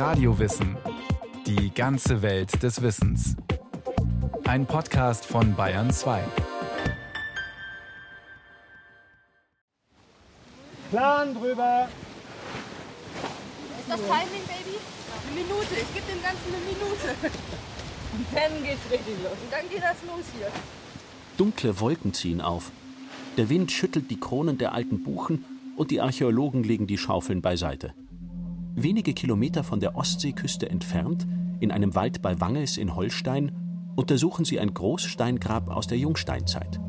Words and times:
Radiowissen. 0.00 0.78
Die 1.46 1.74
ganze 1.74 2.22
Welt 2.22 2.62
des 2.62 2.80
Wissens. 2.80 3.36
Ein 4.44 4.64
Podcast 4.64 5.26
von 5.26 5.54
Bayern 5.54 5.90
2. 5.90 6.24
Plan 10.90 11.34
drüber. 11.34 11.86
Ist 13.78 13.90
das 13.90 14.00
Timing, 14.00 14.42
Baby? 14.46 14.78
Eine 15.26 15.42
Minute. 15.42 15.74
Ich 15.74 15.94
gebe 15.94 16.06
dem 16.10 16.22
Ganzen 16.22 16.48
eine 16.48 16.64
Minute. 16.64 17.28
Und 18.14 18.26
dann 18.34 18.64
geht's 18.64 18.90
richtig 18.90 19.22
los. 19.22 19.32
Und 19.32 19.52
dann 19.52 19.68
geht 19.68 19.82
das 19.82 19.98
los 20.06 20.24
hier. 20.34 20.48
Dunkle 21.36 21.78
Wolken 21.78 22.14
ziehen 22.14 22.40
auf. 22.40 22.72
Der 23.36 23.50
Wind 23.50 23.70
schüttelt 23.70 24.10
die 24.10 24.18
Kronen 24.18 24.56
der 24.56 24.72
alten 24.72 25.04
Buchen 25.04 25.44
und 25.76 25.90
die 25.90 26.00
Archäologen 26.00 26.64
legen 26.64 26.86
die 26.86 26.96
Schaufeln 26.96 27.42
beiseite. 27.42 27.92
Wenige 28.82 29.12
Kilometer 29.12 29.62
von 29.62 29.78
der 29.78 29.94
Ostseeküste 29.94 30.70
entfernt, 30.70 31.26
in 31.60 31.70
einem 31.70 31.94
Wald 31.94 32.22
bei 32.22 32.40
Wangels 32.40 32.78
in 32.78 32.96
Holstein, 32.96 33.52
untersuchen 33.94 34.46
sie 34.46 34.58
ein 34.58 34.72
Großsteingrab 34.72 35.68
aus 35.68 35.86
der 35.86 35.98
Jungsteinzeit. 35.98 36.80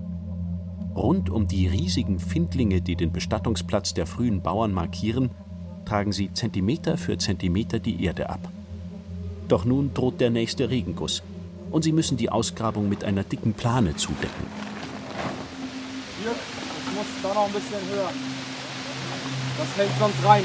Rund 0.95 1.29
um 1.29 1.49
die 1.49 1.67
riesigen 1.67 2.19
Findlinge, 2.19 2.79
die 2.79 2.95
den 2.95 3.11
Bestattungsplatz 3.11 3.93
der 3.93 4.07
frühen 4.07 4.41
Bauern 4.41 4.71
markieren, 4.71 5.31
tragen 5.83 6.13
sie 6.13 6.31
Zentimeter 6.31 6.97
für 6.97 7.17
Zentimeter 7.17 7.79
die 7.79 8.01
Erde 8.05 8.29
ab. 8.29 8.49
Doch 9.49 9.65
nun 9.65 9.93
droht 9.93 10.21
der 10.21 10.29
nächste 10.29 10.69
Regenguss 10.69 11.23
und 11.71 11.83
sie 11.83 11.91
müssen 11.91 12.15
die 12.15 12.29
Ausgrabung 12.29 12.87
mit 12.87 13.03
einer 13.03 13.25
dicken 13.25 13.51
Plane 13.51 13.97
zudecken. 13.97 14.45
Hier, 16.21 16.31
ich 16.31 16.95
muss 16.95 17.05
da 17.21 17.33
noch 17.33 17.47
ein 17.47 17.51
bisschen 17.51 17.81
höher. 17.91 18.11
Das 19.57 19.67
fällt 19.71 19.91
sonst 19.99 20.25
rein. 20.25 20.43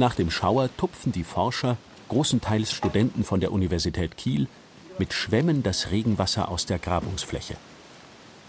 Nach 0.00 0.14
dem 0.14 0.30
Schauer 0.30 0.70
tupfen 0.78 1.12
die 1.12 1.24
Forscher, 1.24 1.76
großenteils 2.08 2.72
Studenten 2.72 3.22
von 3.22 3.38
der 3.40 3.52
Universität 3.52 4.16
Kiel, 4.16 4.48
mit 4.96 5.12
Schwämmen 5.12 5.62
das 5.62 5.90
Regenwasser 5.90 6.48
aus 6.48 6.64
der 6.64 6.78
Grabungsfläche. 6.78 7.56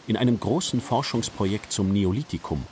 In 0.08 0.16
einem 0.16 0.39
großen 0.39 0.80
Forschungsprojekt 0.80 1.73
zum 1.73 1.91
Neolithikum, 1.91 2.63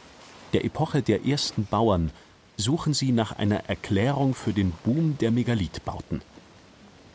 der 0.53 0.63
Epoche 0.63 1.01
der 1.01 1.25
ersten 1.25 1.65
Bauern, 1.65 2.11
suchen 2.55 2.93
sie 2.93 3.11
nach 3.11 3.37
einer 3.37 3.65
Erklärung 3.67 4.33
für 4.33 4.53
den 4.53 4.71
Boom 4.85 5.17
der 5.17 5.31
Megalithbauten. 5.31 6.21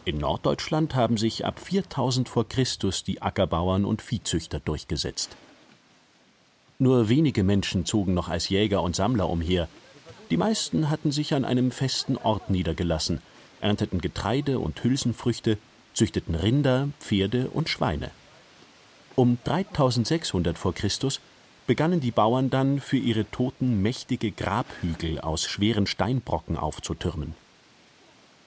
In 0.04 0.18
Norddeutschland 0.18 0.94
haben 0.94 1.16
sich 1.16 1.46
ab 1.46 1.58
4000 1.60 2.28
vor 2.28 2.46
Christus 2.46 3.04
die 3.04 3.22
Ackerbauern 3.22 3.86
und 3.86 4.02
Viehzüchter 4.02 4.60
durchgesetzt. 4.60 5.34
Nur 6.78 7.08
wenige 7.08 7.42
Menschen 7.42 7.86
zogen 7.86 8.12
noch 8.12 8.28
als 8.28 8.50
Jäger 8.50 8.82
und 8.82 8.94
Sammler 8.94 9.30
umher. 9.30 9.66
Die 10.30 10.36
meisten 10.36 10.91
hatten 10.91 11.12
sich 11.12 11.34
an 11.34 11.44
einem 11.44 11.70
festen 11.70 12.17
Ort 12.17 12.50
niedergelassen, 12.50 13.20
ernteten 13.61 14.00
Getreide 14.00 14.58
und 14.58 14.83
Hülsenfrüchte, 14.83 15.58
züchteten 15.92 16.34
Rinder, 16.34 16.89
Pferde 17.00 17.50
und 17.50 17.69
Schweine. 17.69 18.11
Um 19.17 19.39
3600 19.45 20.58
vor 20.58 20.75
Christus 20.75 21.20
begannen 21.67 22.00
die 22.00 22.11
Bauern 22.11 22.50
dann 22.50 22.80
für 22.80 22.97
ihre 22.97 23.30
Toten 23.30 23.80
mächtige 23.80 24.33
Grabhügel 24.33 25.20
aus 25.20 25.45
schweren 25.45 25.86
Steinbrocken 25.86 26.56
aufzutürmen. 26.56 27.34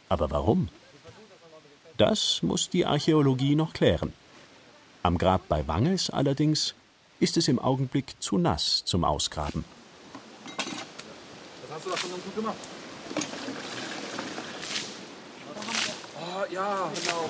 Aber 0.10 0.30
warum? 0.32 0.70
Das 1.98 2.44
muss 2.44 2.70
die 2.70 2.86
Archäologie 2.86 3.56
noch 3.56 3.74
klären. 3.74 4.14
Am 5.04 5.18
Grab 5.18 5.48
bei 5.48 5.68
Wangels 5.68 6.10
allerdings 6.10 6.76
ist 7.20 7.38
es 7.38 7.48
im 7.48 7.60
Augenblick 7.60 8.16
zu 8.20 8.38
nass 8.38 8.84
zum 8.86 9.04
Ausgraben. 9.04 9.64
Das 11.90 12.02
du 12.02 12.08
davon 12.08 12.12
ganz 12.12 12.24
gut 12.24 12.36
gemacht. 12.36 12.58
Oh, 16.20 16.54
ja, 16.54 16.92
genau. 16.94 17.30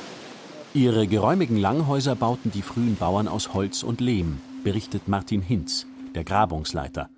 Ihre 0.73 1.07
geräumigen 1.07 1.57
Langhäuser 1.57 2.15
bauten 2.15 2.51
die 2.51 2.61
frühen 2.61 2.95
Bauern 2.95 3.27
aus 3.27 3.53
Holz 3.53 3.83
und 3.83 4.01
Lehm, 4.01 4.39
berichtet 4.63 5.07
Martin 5.07 5.41
Hinz, 5.41 5.85
der 6.15 6.23
Grabungsleiter. 6.23 7.09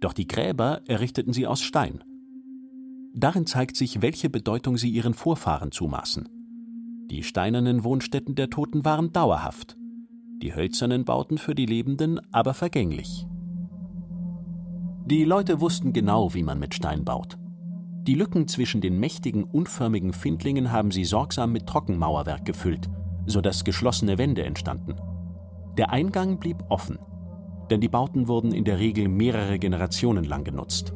Doch 0.00 0.12
die 0.12 0.26
Gräber 0.26 0.82
errichteten 0.86 1.32
sie 1.32 1.46
aus 1.46 1.62
Stein. 1.62 2.02
Darin 3.14 3.46
zeigt 3.46 3.76
sich, 3.76 4.02
welche 4.02 4.30
Bedeutung 4.30 4.76
sie 4.76 4.90
ihren 4.90 5.14
Vorfahren 5.14 5.72
zumaßen. 5.72 6.28
Die 7.10 7.22
steinernen 7.22 7.84
Wohnstätten 7.84 8.34
der 8.34 8.50
Toten 8.50 8.84
waren 8.84 9.12
dauerhaft, 9.12 9.76
die 10.42 10.54
hölzernen 10.54 11.04
Bauten 11.04 11.38
für 11.38 11.54
die 11.54 11.66
Lebenden 11.66 12.20
aber 12.32 12.54
vergänglich. 12.54 13.26
Die 15.04 15.24
Leute 15.24 15.60
wussten 15.60 15.92
genau, 15.92 16.32
wie 16.32 16.44
man 16.44 16.60
mit 16.60 16.74
Stein 16.74 17.04
baut. 17.04 17.36
Die 18.06 18.14
Lücken 18.14 18.46
zwischen 18.46 18.80
den 18.80 19.00
mächtigen, 19.00 19.42
unförmigen 19.42 20.12
Findlingen 20.12 20.70
haben 20.70 20.92
sie 20.92 21.04
sorgsam 21.04 21.50
mit 21.50 21.66
Trockenmauerwerk 21.66 22.44
gefüllt, 22.44 22.88
sodass 23.26 23.64
geschlossene 23.64 24.16
Wände 24.16 24.44
entstanden. 24.44 24.94
Der 25.76 25.90
Eingang 25.90 26.38
blieb 26.38 26.58
offen, 26.68 27.00
denn 27.68 27.80
die 27.80 27.88
Bauten 27.88 28.28
wurden 28.28 28.52
in 28.52 28.62
der 28.62 28.78
Regel 28.78 29.08
mehrere 29.08 29.58
Generationen 29.58 30.24
lang 30.24 30.44
genutzt. 30.44 30.92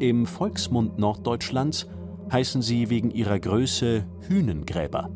Im 0.00 0.26
Volksmund 0.26 0.98
Norddeutschlands 0.98 1.88
heißen 2.32 2.62
sie 2.62 2.90
wegen 2.90 3.12
ihrer 3.12 3.38
Größe 3.38 4.06
Hünengräber. 4.26 5.08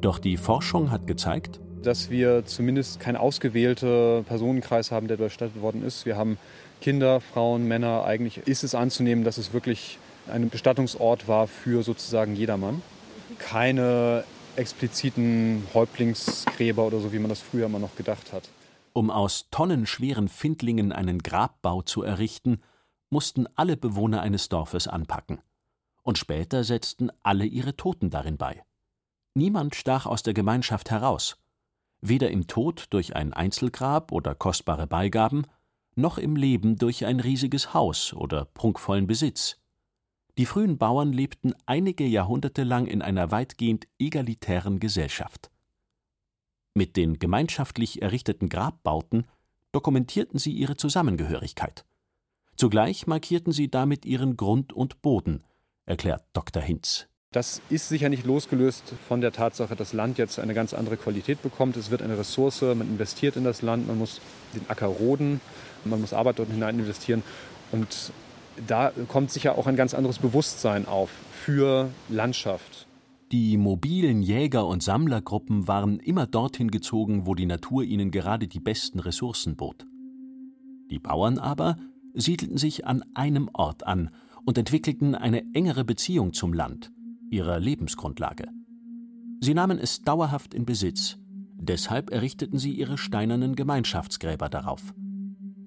Doch 0.00 0.18
die 0.18 0.38
Forschung 0.38 0.90
hat 0.90 1.06
gezeigt, 1.06 1.60
dass 1.82 2.08
wir 2.08 2.46
zumindest 2.46 3.00
keinen 3.00 3.16
ausgewählten 3.16 4.24
Personenkreis 4.24 4.90
haben, 4.90 5.08
der 5.08 5.18
bestattet 5.18 5.60
worden 5.60 5.84
ist. 5.84 6.06
Wir 6.06 6.16
haben 6.16 6.38
Kinder, 6.84 7.22
Frauen, 7.22 7.66
Männer. 7.66 8.04
Eigentlich 8.04 8.46
ist 8.46 8.62
es 8.62 8.74
anzunehmen, 8.74 9.24
dass 9.24 9.38
es 9.38 9.54
wirklich 9.54 9.98
ein 10.30 10.50
Bestattungsort 10.50 11.28
war 11.28 11.46
für 11.46 11.82
sozusagen 11.82 12.36
jedermann. 12.36 12.82
Keine 13.38 14.22
expliziten 14.56 15.66
Häuptlingsgräber 15.72 16.84
oder 16.84 17.00
so, 17.00 17.10
wie 17.14 17.18
man 17.20 17.30
das 17.30 17.40
früher 17.40 17.64
immer 17.64 17.78
noch 17.78 17.96
gedacht 17.96 18.34
hat. 18.34 18.50
Um 18.92 19.10
aus 19.10 19.48
tonnenschweren 19.50 20.28
Findlingen 20.28 20.92
einen 20.92 21.22
Grabbau 21.22 21.80
zu 21.80 22.02
errichten, 22.02 22.60
mussten 23.08 23.46
alle 23.54 23.78
Bewohner 23.78 24.20
eines 24.20 24.50
Dorfes 24.50 24.86
anpacken. 24.86 25.38
Und 26.02 26.18
später 26.18 26.64
setzten 26.64 27.08
alle 27.22 27.46
ihre 27.46 27.78
Toten 27.78 28.10
darin 28.10 28.36
bei. 28.36 28.62
Niemand 29.32 29.74
stach 29.74 30.04
aus 30.04 30.22
der 30.22 30.34
Gemeinschaft 30.34 30.90
heraus. 30.90 31.38
Weder 32.02 32.30
im 32.30 32.46
Tod 32.46 32.88
durch 32.90 33.16
ein 33.16 33.32
Einzelgrab 33.32 34.12
oder 34.12 34.34
kostbare 34.34 34.86
Beigaben, 34.86 35.46
noch 35.96 36.18
im 36.18 36.36
Leben 36.36 36.76
durch 36.76 37.06
ein 37.06 37.20
riesiges 37.20 37.74
Haus 37.74 38.12
oder 38.12 38.44
prunkvollen 38.44 39.06
Besitz. 39.06 39.58
Die 40.36 40.46
frühen 40.46 40.78
Bauern 40.78 41.12
lebten 41.12 41.54
einige 41.66 42.04
Jahrhunderte 42.04 42.64
lang 42.64 42.86
in 42.86 43.02
einer 43.02 43.30
weitgehend 43.30 43.86
egalitären 43.98 44.80
Gesellschaft. 44.80 45.50
Mit 46.74 46.96
den 46.96 47.20
gemeinschaftlich 47.20 48.02
errichteten 48.02 48.48
Grabbauten 48.48 49.26
dokumentierten 49.70 50.38
sie 50.40 50.52
ihre 50.52 50.76
Zusammengehörigkeit. 50.76 51.84
Zugleich 52.56 53.06
markierten 53.06 53.52
sie 53.52 53.68
damit 53.68 54.04
ihren 54.04 54.36
Grund 54.36 54.72
und 54.72 55.02
Boden, 55.02 55.44
erklärt 55.86 56.24
Dr. 56.32 56.62
Hinz. 56.62 57.06
Das 57.34 57.60
ist 57.68 57.88
sicher 57.88 58.08
nicht 58.08 58.24
losgelöst 58.24 58.94
von 59.08 59.20
der 59.20 59.32
Tatsache, 59.32 59.74
dass 59.74 59.92
Land 59.92 60.18
jetzt 60.18 60.38
eine 60.38 60.54
ganz 60.54 60.72
andere 60.72 60.96
Qualität 60.96 61.42
bekommt. 61.42 61.76
Es 61.76 61.90
wird 61.90 62.00
eine 62.00 62.16
Ressource, 62.16 62.62
man 62.62 62.82
investiert 62.82 63.34
in 63.34 63.42
das 63.42 63.60
Land, 63.60 63.88
man 63.88 63.98
muss 63.98 64.20
den 64.54 64.70
Acker 64.70 64.86
roden, 64.86 65.40
man 65.84 66.00
muss 66.00 66.12
Arbeit 66.12 66.38
dort 66.38 66.50
hinein 66.50 66.78
investieren. 66.78 67.22
Und 67.72 68.12
da 68.66 68.92
kommt 69.08 69.30
sicher 69.30 69.58
auch 69.58 69.66
ein 69.66 69.76
ganz 69.76 69.94
anderes 69.94 70.18
Bewusstsein 70.18 70.86
auf 70.86 71.10
für 71.32 71.90
Landschaft. 72.08 72.86
Die 73.32 73.56
mobilen 73.56 74.22
Jäger- 74.22 74.66
und 74.66 74.82
Sammlergruppen 74.82 75.66
waren 75.66 75.98
immer 75.98 76.26
dorthin 76.26 76.70
gezogen, 76.70 77.26
wo 77.26 77.34
die 77.34 77.46
Natur 77.46 77.82
ihnen 77.82 78.10
gerade 78.10 78.46
die 78.46 78.60
besten 78.60 79.00
Ressourcen 79.00 79.56
bot. 79.56 79.86
Die 80.90 80.98
Bauern 80.98 81.38
aber 81.38 81.76
siedelten 82.14 82.58
sich 82.58 82.86
an 82.86 83.02
einem 83.14 83.50
Ort 83.52 83.86
an 83.86 84.10
und 84.44 84.58
entwickelten 84.58 85.14
eine 85.14 85.42
engere 85.52 85.84
Beziehung 85.84 86.32
zum 86.32 86.52
Land, 86.52 86.92
ihrer 87.30 87.58
Lebensgrundlage. 87.58 88.48
Sie 89.40 89.54
nahmen 89.54 89.78
es 89.78 90.02
dauerhaft 90.02 90.54
in 90.54 90.64
Besitz, 90.64 91.18
deshalb 91.56 92.10
errichteten 92.10 92.58
sie 92.58 92.72
ihre 92.72 92.98
steinernen 92.98 93.56
Gemeinschaftsgräber 93.56 94.48
darauf. 94.48 94.94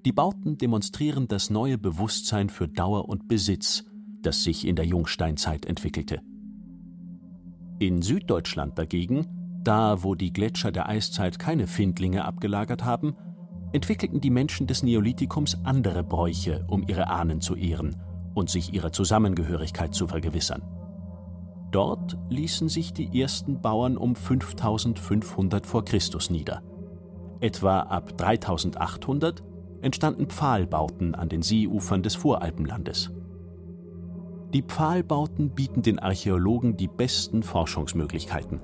Die 0.08 0.12
Bauten 0.12 0.56
demonstrieren 0.56 1.28
das 1.28 1.50
neue 1.50 1.76
Bewusstsein 1.76 2.48
für 2.48 2.66
Dauer 2.66 3.10
und 3.10 3.28
Besitz, 3.28 3.84
das 4.22 4.42
sich 4.42 4.66
in 4.66 4.74
der 4.74 4.86
Jungsteinzeit 4.86 5.66
entwickelte. 5.66 6.22
In 7.78 8.00
Süddeutschland 8.00 8.78
dagegen, 8.78 9.26
da 9.62 10.02
wo 10.02 10.14
die 10.14 10.32
Gletscher 10.32 10.72
der 10.72 10.88
Eiszeit 10.88 11.38
keine 11.38 11.66
Findlinge 11.66 12.24
abgelagert 12.24 12.86
haben, 12.86 13.16
entwickelten 13.74 14.22
die 14.22 14.30
Menschen 14.30 14.66
des 14.66 14.82
Neolithikums 14.82 15.58
andere 15.64 16.02
Bräuche, 16.04 16.64
um 16.68 16.88
ihre 16.88 17.08
Ahnen 17.08 17.42
zu 17.42 17.54
ehren 17.54 17.94
und 18.32 18.48
sich 18.48 18.72
ihrer 18.72 18.92
Zusammengehörigkeit 18.92 19.94
zu 19.94 20.06
vergewissern. 20.06 20.62
Dort 21.70 22.16
ließen 22.30 22.70
sich 22.70 22.94
die 22.94 23.20
ersten 23.20 23.60
Bauern 23.60 23.98
um 23.98 24.16
5500 24.16 25.66
v. 25.66 25.82
Chr. 25.82 25.98
nieder. 26.30 26.62
Etwa 27.40 27.80
ab 27.80 28.16
3800 28.16 29.44
entstanden 29.80 30.26
Pfahlbauten 30.26 31.14
an 31.14 31.28
den 31.28 31.42
Seeufern 31.42 32.02
des 32.02 32.14
Voralpenlandes. 32.14 33.10
Die 34.54 34.62
Pfahlbauten 34.62 35.50
bieten 35.50 35.82
den 35.82 35.98
Archäologen 35.98 36.76
die 36.76 36.88
besten 36.88 37.42
Forschungsmöglichkeiten, 37.42 38.60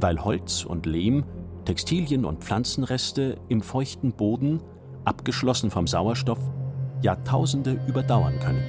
weil 0.00 0.24
Holz 0.24 0.64
und 0.64 0.86
Lehm, 0.86 1.24
Textilien 1.66 2.24
und 2.24 2.42
Pflanzenreste 2.42 3.38
im 3.48 3.60
feuchten 3.60 4.12
Boden, 4.12 4.62
abgeschlossen 5.04 5.70
vom 5.70 5.86
Sauerstoff, 5.86 6.40
Jahrtausende 7.02 7.78
überdauern 7.86 8.38
können. 8.40 8.64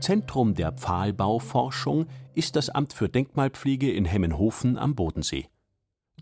Zentrum 0.00 0.54
der 0.54 0.72
Pfahlbauforschung 0.72 2.06
ist 2.34 2.56
das 2.56 2.68
Amt 2.68 2.92
für 2.92 3.08
Denkmalpflege 3.08 3.90
in 3.90 4.04
Hemmenhofen 4.04 4.76
am 4.76 4.94
Bodensee. 4.94 5.46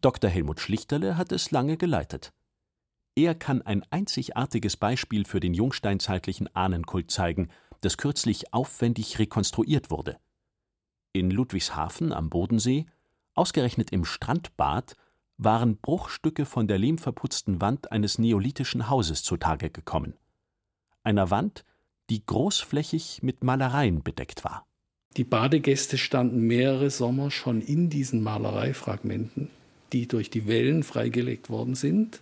Dr. 0.03 0.29
Helmut 0.29 0.61
Schlichterle 0.61 1.17
hat 1.17 1.31
es 1.31 1.53
lange 1.53 1.77
geleitet. 1.77 2.33
Er 3.15 3.37
kann 3.37 3.63
ein 3.63 3.85
einzigartiges 3.91 4.77
Beispiel 4.77 5.25
für 5.25 5.39
den 5.39 5.55
jungsteinzeitlichen 5.55 6.53
Ahnenkult 6.57 7.11
zeigen, 7.13 7.51
das 7.83 7.97
kürzlich 7.97 8.53
aufwendig 8.53 9.21
rekonstruiert 9.21 9.91
wurde. 9.91 10.19
In 11.13 11.31
Ludwigshafen 11.31 12.13
am 12.13 12.31
Bodensee, 12.31 12.87
ausgerechnet 13.35 13.93
im 13.93 14.05
Strandbad, 14.05 14.97
waren 15.37 15.77
Bruchstücke 15.77 16.47
von 16.47 16.67
der 16.67 16.79
lehmverputzten 16.79 17.61
Wand 17.61 17.93
eines 17.93 18.19
neolithischen 18.19 18.91
Hauses 18.91 19.23
zutage 19.23 19.71
gekommen. 19.71 20.15
Einer 21.05 21.31
Wand, 21.31 21.65
die 22.11 22.27
großflächig 22.27 23.23
mit 23.23 23.45
Malereien 23.45 24.03
bedeckt 24.03 24.43
war. 24.45 24.67
Die 25.17 25.25
Badegäste 25.25 25.97
standen 25.97 26.41
mehrere 26.41 26.91
Sommer 26.91 27.31
schon 27.31 27.61
in 27.61 27.89
diesen 27.91 28.23
Malereifragmenten, 28.23 29.51
die 29.93 30.09
durch 30.09 30.31
die 30.31 30.47
Wellen 30.47 30.83
freigelegt 30.83 31.51
worden 31.51 31.75
sind. 31.75 32.21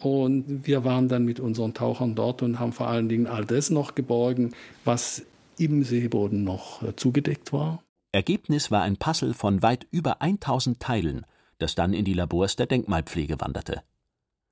Und 0.00 0.66
wir 0.66 0.84
waren 0.84 1.08
dann 1.08 1.24
mit 1.24 1.38
unseren 1.38 1.74
Tauchern 1.74 2.14
dort 2.14 2.42
und 2.42 2.58
haben 2.58 2.72
vor 2.72 2.88
allen 2.88 3.08
Dingen 3.08 3.26
all 3.26 3.44
das 3.44 3.70
noch 3.70 3.94
geborgen, 3.94 4.52
was 4.84 5.24
im 5.58 5.84
Seeboden 5.84 6.44
noch 6.44 6.82
äh, 6.82 6.96
zugedeckt 6.96 7.52
war. 7.52 7.82
Ergebnis 8.12 8.70
war 8.70 8.82
ein 8.82 8.96
Puzzle 8.96 9.34
von 9.34 9.62
weit 9.62 9.86
über 9.90 10.22
1000 10.22 10.80
Teilen, 10.80 11.26
das 11.58 11.74
dann 11.74 11.92
in 11.92 12.04
die 12.04 12.14
Labors 12.14 12.56
der 12.56 12.66
Denkmalpflege 12.66 13.40
wanderte. 13.40 13.82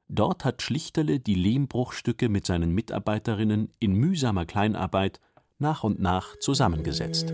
Dort 0.09 0.45
hat 0.45 0.63
Schlichterle 0.63 1.19
die 1.19 1.35
Lehmbruchstücke 1.35 2.29
mit 2.29 2.47
seinen 2.47 2.73
Mitarbeiterinnen 2.73 3.71
in 3.81 3.95
mühsamer 3.95 4.45
Kleinarbeit 4.45 5.21
nach 5.59 5.83
und 5.83 6.01
nach 6.01 6.37
zusammengesetzt. 6.39 7.33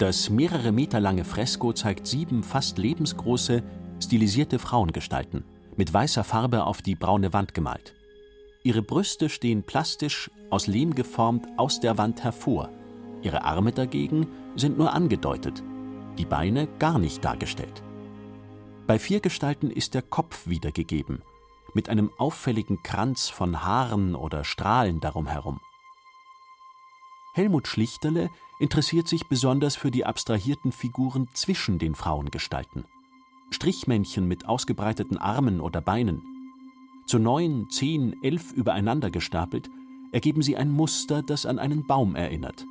Das 0.00 0.30
mehrere 0.30 0.72
Meter 0.72 0.98
lange 0.98 1.26
Fresko 1.26 1.74
zeigt 1.74 2.06
sieben 2.06 2.42
fast 2.42 2.78
lebensgroße, 2.78 3.62
stilisierte 4.02 4.58
Frauengestalten, 4.58 5.44
mit 5.76 5.92
weißer 5.92 6.24
Farbe 6.24 6.64
auf 6.64 6.80
die 6.80 6.94
braune 6.94 7.34
Wand 7.34 7.52
gemalt. 7.52 7.94
Ihre 8.62 8.80
Brüste 8.80 9.28
stehen 9.28 9.62
plastisch, 9.62 10.30
aus 10.48 10.66
Lehm 10.66 10.94
geformt, 10.94 11.46
aus 11.58 11.80
der 11.80 11.98
Wand 11.98 12.24
hervor. 12.24 12.70
Ihre 13.20 13.44
Arme 13.44 13.72
dagegen 13.72 14.26
sind 14.56 14.78
nur 14.78 14.94
angedeutet, 14.94 15.62
die 16.16 16.24
Beine 16.24 16.66
gar 16.78 16.98
nicht 16.98 17.22
dargestellt. 17.22 17.82
Bei 18.86 18.98
vier 18.98 19.20
Gestalten 19.20 19.70
ist 19.70 19.92
der 19.92 20.00
Kopf 20.00 20.46
wiedergegeben, 20.46 21.20
mit 21.74 21.90
einem 21.90 22.10
auffälligen 22.16 22.82
Kranz 22.82 23.28
von 23.28 23.66
Haaren 23.66 24.14
oder 24.14 24.44
Strahlen 24.44 25.00
darum 25.00 25.26
herum. 25.26 25.60
Helmut 27.32 27.68
Schlichterle 27.68 28.30
interessiert 28.58 29.08
sich 29.08 29.28
besonders 29.28 29.76
für 29.76 29.90
die 29.90 30.04
abstrahierten 30.04 30.72
Figuren 30.72 31.28
zwischen 31.32 31.78
den 31.78 31.94
Frauengestalten. 31.94 32.84
Strichmännchen 33.50 34.26
mit 34.26 34.46
ausgebreiteten 34.46 35.16
Armen 35.16 35.60
oder 35.60 35.80
Beinen. 35.80 36.22
Zu 37.06 37.18
neun, 37.18 37.68
zehn, 37.70 38.22
elf 38.22 38.52
übereinander 38.52 39.10
gestapelt, 39.10 39.70
ergeben 40.12 40.42
sie 40.42 40.56
ein 40.56 40.70
Muster, 40.70 41.22
das 41.22 41.46
an 41.46 41.58
einen 41.58 41.86
Baum 41.86 42.16
erinnert. 42.16 42.66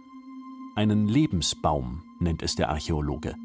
Einen 0.76 1.08
Lebensbaum 1.08 2.04
nennt 2.20 2.42
es 2.42 2.56
der 2.56 2.70
Archäologe. 2.70 3.36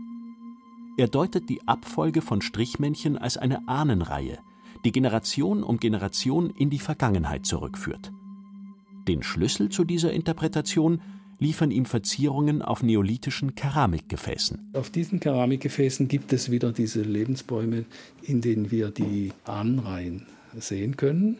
Er 0.96 1.08
deutet 1.08 1.48
die 1.48 1.66
Abfolge 1.66 2.22
von 2.22 2.40
Strichmännchen 2.40 3.18
als 3.18 3.36
eine 3.36 3.66
Ahnenreihe, 3.68 4.38
die 4.84 4.92
Generation 4.92 5.62
um 5.62 5.78
Generation 5.78 6.50
in 6.50 6.70
die 6.70 6.78
Vergangenheit 6.78 7.46
zurückführt. 7.46 8.12
Den 9.08 9.22
Schlüssel 9.22 9.68
zu 9.68 9.84
dieser 9.84 10.12
Interpretation 10.12 11.00
liefern 11.38 11.70
ihm 11.70 11.84
Verzierungen 11.84 12.62
auf 12.62 12.82
neolithischen 12.82 13.54
Keramikgefäßen. 13.54 14.70
Auf 14.72 14.90
diesen 14.90 15.20
Keramikgefäßen 15.20 16.08
gibt 16.08 16.32
es 16.32 16.50
wieder 16.50 16.72
diese 16.72 17.02
Lebensbäume, 17.02 17.84
in 18.22 18.40
denen 18.40 18.70
wir 18.70 18.90
die 18.90 19.32
Ahnenreihen 19.44 20.26
sehen 20.56 20.96
können. 20.96 21.38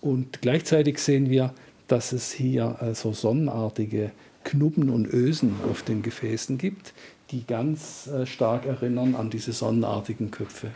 Und 0.00 0.42
gleichzeitig 0.42 0.98
sehen 0.98 1.30
wir, 1.30 1.54
dass 1.88 2.12
es 2.12 2.32
hier 2.32 2.80
also 2.80 3.12
sonnenartige 3.12 4.12
Knubben 4.44 4.90
und 4.90 5.06
Ösen 5.06 5.54
auf 5.70 5.82
den 5.82 6.02
Gefäßen 6.02 6.58
gibt, 6.58 6.92
die 7.30 7.44
ganz 7.44 8.06
äh, 8.06 8.26
stark 8.26 8.66
erinnern 8.66 9.14
an 9.14 9.30
diese 9.30 9.52
sonnenartigen 9.52 10.30
Köpfe 10.30 10.70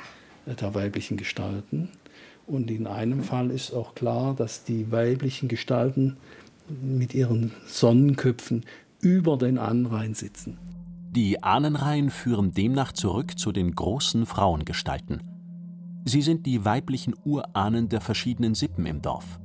äh, 0.46 0.54
der 0.54 0.74
weiblichen 0.74 1.16
Gestalten. 1.16 1.88
Und 2.50 2.68
in 2.68 2.88
einem 2.88 3.22
Fall 3.22 3.52
ist 3.52 3.72
auch 3.72 3.94
klar, 3.94 4.34
dass 4.34 4.64
die 4.64 4.90
weiblichen 4.90 5.48
Gestalten 5.48 6.16
mit 6.82 7.14
ihren 7.14 7.52
Sonnenköpfen 7.66 8.64
über 9.00 9.38
den 9.38 9.56
Ahnenreihen 9.56 10.14
sitzen. 10.14 10.58
Die 11.12 11.44
Ahnenreihen 11.44 12.10
führen 12.10 12.50
demnach 12.52 12.90
zurück 12.90 13.38
zu 13.38 13.52
den 13.52 13.72
großen 13.72 14.26
Frauengestalten. 14.26 15.22
Sie 16.04 16.22
sind 16.22 16.44
die 16.44 16.64
weiblichen 16.64 17.14
Urahnen 17.24 17.88
der 17.88 18.00
verschiedenen 18.00 18.56
Sippen 18.56 18.84
im 18.84 19.00
Dorf. 19.00 19.38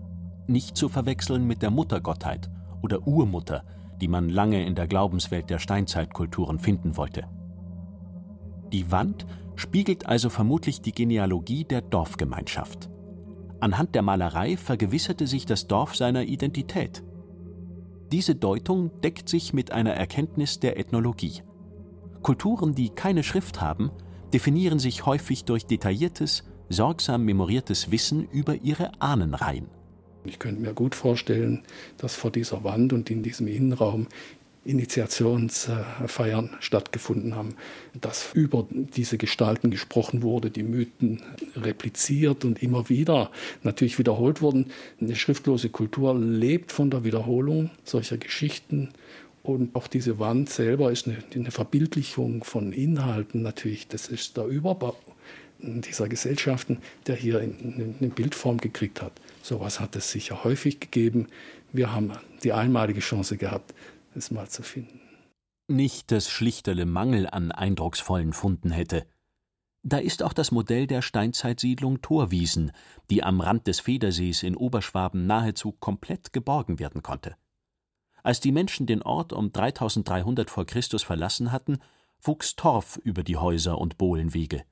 Nicht 0.47 0.75
zu 0.75 0.89
verwechseln 0.89 1.45
mit 1.45 1.61
der 1.61 1.69
Muttergottheit 1.69 2.49
oder 2.81 3.05
Urmutter, 3.05 3.63
die 4.01 4.07
man 4.07 4.29
lange 4.29 4.65
in 4.65 4.73
der 4.73 4.87
Glaubenswelt 4.87 5.51
der 5.51 5.59
Steinzeitkulturen 5.59 6.57
finden 6.57 6.97
wollte. 6.97 7.25
Die 8.73 8.91
Wand 8.91 9.27
spiegelt 9.55 10.07
also 10.07 10.31
vermutlich 10.31 10.81
die 10.81 10.91
Genealogie 10.91 11.65
der 11.65 11.81
Dorfgemeinschaft. 11.81 12.89
Anhand 13.65 13.95
der 13.95 14.03
Malerei 14.03 14.57
vergewisserte 14.57 15.25
sich 15.25 15.47
das 15.47 15.65
Dorf 15.65 15.95
seiner 15.95 16.21
Identität. 16.21 17.01
Diese 18.11 18.35
Deutung 18.35 19.01
deckt 19.01 19.27
sich 19.27 19.53
mit 19.53 19.71
einer 19.71 19.95
Erkenntnis 19.95 20.59
der 20.59 20.77
Ethnologie. 20.77 21.41
Kulturen, 22.21 22.75
die 22.75 22.89
keine 22.89 23.23
Schrift 23.23 23.61
haben, 23.61 23.89
definieren 24.31 24.77
sich 24.77 25.07
häufig 25.07 25.45
durch 25.45 25.65
detailliertes, 25.65 26.43
sorgsam 26.69 27.25
memoriertes 27.25 27.89
Wissen 27.89 28.27
über 28.29 28.53
ihre 28.53 29.01
Ahnenreihen. 29.01 29.65
Ich 30.25 30.37
könnte 30.37 30.61
mir 30.61 30.75
gut 30.75 30.93
vorstellen, 30.93 31.63
dass 31.97 32.13
vor 32.13 32.29
dieser 32.29 32.63
Wand 32.63 32.93
und 32.93 33.09
in 33.09 33.23
diesem 33.23 33.47
Innenraum 33.47 34.05
Initiationsfeiern 34.65 36.49
stattgefunden 36.59 37.35
haben, 37.35 37.55
dass 37.99 38.33
über 38.33 38.67
diese 38.71 39.17
Gestalten 39.17 39.71
gesprochen 39.71 40.23
wurde, 40.23 40.49
die 40.49 40.63
Mythen 40.63 41.21
repliziert 41.55 42.43
und 42.43 42.61
immer 42.61 42.89
wieder 42.89 43.31
natürlich 43.63 43.99
wiederholt 43.99 44.41
wurden. 44.41 44.71
Eine 44.99 45.15
schriftlose 45.15 45.69
Kultur 45.69 46.17
lebt 46.19 46.71
von 46.71 46.89
der 46.89 47.03
Wiederholung 47.03 47.69
solcher 47.83 48.17
Geschichten 48.17 48.89
und 49.43 49.75
auch 49.75 49.87
diese 49.87 50.17
Wand 50.17 50.49
selber 50.49 50.91
ist 50.91 51.07
eine, 51.07 51.17
eine 51.33 51.51
Verbildlichung 51.51 52.43
von 52.43 52.73
Inhalten 52.73 53.43
natürlich. 53.43 53.87
Das 53.87 54.07
ist 54.07 54.37
der 54.37 54.47
Überbau 54.47 54.97
dieser 55.59 56.09
Gesellschaften, 56.09 56.79
der 57.07 57.15
hier 57.15 57.39
eine 57.39 58.09
Bildform 58.09 58.57
gekriegt 58.57 59.01
hat. 59.01 59.13
Sowas 59.41 59.79
hat 59.79 59.95
es 59.95 60.11
sicher 60.11 60.43
häufig 60.43 60.79
gegeben. 60.79 61.27
Wir 61.71 61.93
haben 61.93 62.11
die 62.43 62.53
einmalige 62.53 62.99
Chance 62.99 63.37
gehabt, 63.37 63.73
es 64.15 64.31
mal 64.31 64.49
zu 64.49 64.63
finden. 64.63 65.01
Nicht, 65.67 66.11
dass 66.11 66.29
Schlichterle 66.29 66.85
Mangel 66.85 67.27
an 67.27 67.51
eindrucksvollen 67.51 68.33
Funden 68.33 68.71
hätte. 68.71 69.07
Da 69.83 69.97
ist 69.97 70.23
auch 70.23 70.33
das 70.33 70.51
Modell 70.51 70.87
der 70.87 71.01
Steinzeitsiedlung 71.01 72.01
Torwiesen, 72.01 72.71
die 73.09 73.23
am 73.23 73.41
Rand 73.41 73.67
des 73.67 73.79
Federsees 73.79 74.43
in 74.43 74.55
Oberschwaben 74.55 75.27
nahezu 75.27 75.71
komplett 75.71 76.33
geborgen 76.33 76.79
werden 76.79 77.03
konnte. 77.03 77.35
Als 78.23 78.39
die 78.39 78.51
Menschen 78.51 78.87
den 78.87 79.03
Ort 79.03 79.33
um 79.33 79.51
3300 79.51 80.49
vor 80.49 80.65
Christus 80.65 81.03
verlassen 81.03 81.51
hatten, 81.51 81.77
wuchs 82.21 82.55
Torf 82.55 82.97
über 83.03 83.23
die 83.23 83.37
Häuser 83.37 83.77
und 83.77 83.99
Bohlenwege. 83.99 84.63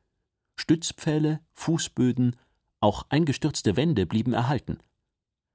Stützpfähle, 0.56 1.40
Fußböden, 1.54 2.36
auch 2.80 3.06
eingestürzte 3.10 3.76
Wände 3.76 4.06
blieben 4.06 4.34
erhalten. 4.34 4.80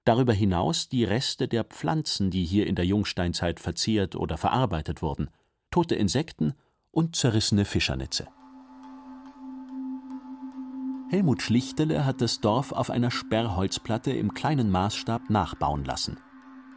Darüber 0.09 0.33
hinaus 0.33 0.88
die 0.88 1.05
Reste 1.05 1.49
der 1.49 1.65
Pflanzen, 1.65 2.31
die 2.31 2.47
hier 2.47 2.67
in 2.67 2.77
der 2.77 2.87
Jungsteinzeit 2.87 3.61
verzehrt 3.61 4.17
oder 4.17 4.38
verarbeitet 4.38 5.03
wurden, 5.03 5.29
tote 5.71 5.97
Insekten 5.97 6.55
und 6.91 7.15
zerrissene 7.15 7.67
Fischernetze. 7.67 8.27
Helmut 11.11 11.43
Schlichtele 11.43 12.07
hat 12.07 12.23
das 12.23 12.41
Dorf 12.41 12.73
auf 12.73 12.88
einer 12.88 13.11
Sperrholzplatte 13.11 14.11
im 14.11 14.33
kleinen 14.33 14.71
Maßstab 14.71 15.29
nachbauen 15.29 15.85
lassen. 15.85 16.17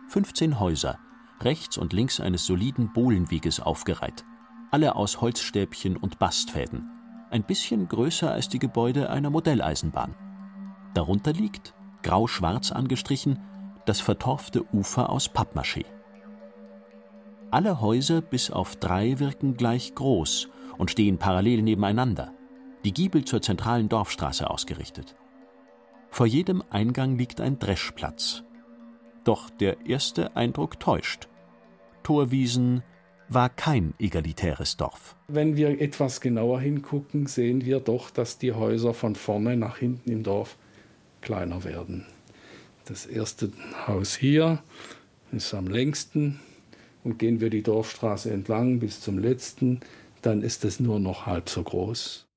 15 0.10 0.60
Häuser, 0.60 1.00
rechts 1.40 1.78
und 1.78 1.94
links 1.94 2.20
eines 2.20 2.46
soliden 2.46 2.92
Bohlenweges 2.92 3.62
aufgereiht, 3.62 4.26
alle 4.72 4.98
aus 4.98 5.22
Holzstäbchen 5.22 5.96
und 5.96 6.20
Bastfäden, 6.20 6.90
ein 7.30 7.44
bisschen 7.44 7.88
größer 7.88 8.30
als 8.30 8.50
die 8.50 8.60
Gebäude 8.60 9.10
einer 9.10 9.30
Modelleisenbahn. 9.30 10.16
Darunter 10.94 11.32
liegt, 11.32 11.74
grau-schwarz 12.04 12.72
angestrichen, 12.72 13.40
das 13.86 14.00
vertorfte 14.00 14.64
Ufer 14.74 15.10
aus 15.10 15.30
Pappmaché. 15.30 15.86
Alle 17.50 17.82
Häuser 17.82 18.22
bis 18.22 18.50
auf 18.50 18.76
drei 18.78 19.20
wirken 19.20 19.58
gleich 19.58 19.94
groß 19.96 20.50
und 20.78 20.90
stehen 20.90 21.18
parallel 21.18 21.64
nebeneinander, 21.64 22.34
die 22.86 22.94
Giebel 22.94 23.26
zur 23.26 23.42
zentralen 23.42 23.90
Dorfstraße 23.90 24.50
ausgerichtet. 24.50 25.16
Vor 26.10 26.26
jedem 26.26 26.64
Eingang 26.70 27.18
liegt 27.18 27.42
ein 27.42 27.60
Dreschplatz. 27.60 28.44
Doch 29.24 29.50
der 29.50 29.86
erste 29.86 30.36
Eindruck 30.36 30.80
täuscht. 30.80 31.28
Torwiesen 32.04 32.84
war 33.30 33.50
kein 33.50 33.94
egalitäres 34.00 34.76
Dorf. 34.76 35.16
Wenn 35.28 35.56
wir 35.56 35.80
etwas 35.80 36.20
genauer 36.20 36.60
hingucken, 36.60 37.28
sehen 37.28 37.64
wir 37.64 37.80
doch, 37.80 38.10
dass 38.10 38.38
die 38.38 38.52
Häuser 38.52 38.94
von 38.94 39.16
vorne 39.16 39.56
nach 39.56 39.78
hinten 39.78 40.12
im 40.12 40.24
Dorf 40.24 40.58
kleiner 41.22 41.64
werden. 41.64 42.06
Das 42.86 43.06
erste 43.06 43.52
Haus 43.88 44.16
hier 44.16 44.62
ist 45.32 45.54
am 45.54 45.68
längsten 45.68 46.40
und 47.04 47.20
gehen 47.20 47.40
wir 47.40 47.50
die 47.50 47.64
Dorfstraße 47.64 48.32
entlang 48.32 48.80
bis 48.80 49.02
zum 49.02 49.18
letzten, 49.18 49.80
dann 50.22 50.42
ist 50.42 50.66
es 50.66 50.80
nur 50.80 51.00
noch 51.00 51.26
halb 51.26 51.50
so 51.50 51.64
groß. 51.64 52.28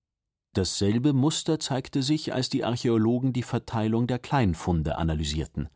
Dasselbe 0.55 1.13
Muster 1.13 1.59
zeigte 1.59 2.03
sich, 2.03 2.33
als 2.33 2.49
die 2.49 2.65
Archäologen 2.65 3.33
die 3.33 3.43
Verteilung 3.43 4.07
der 4.07 4.21
Kleinfunde 4.21 4.97
analysierten. 4.97 5.69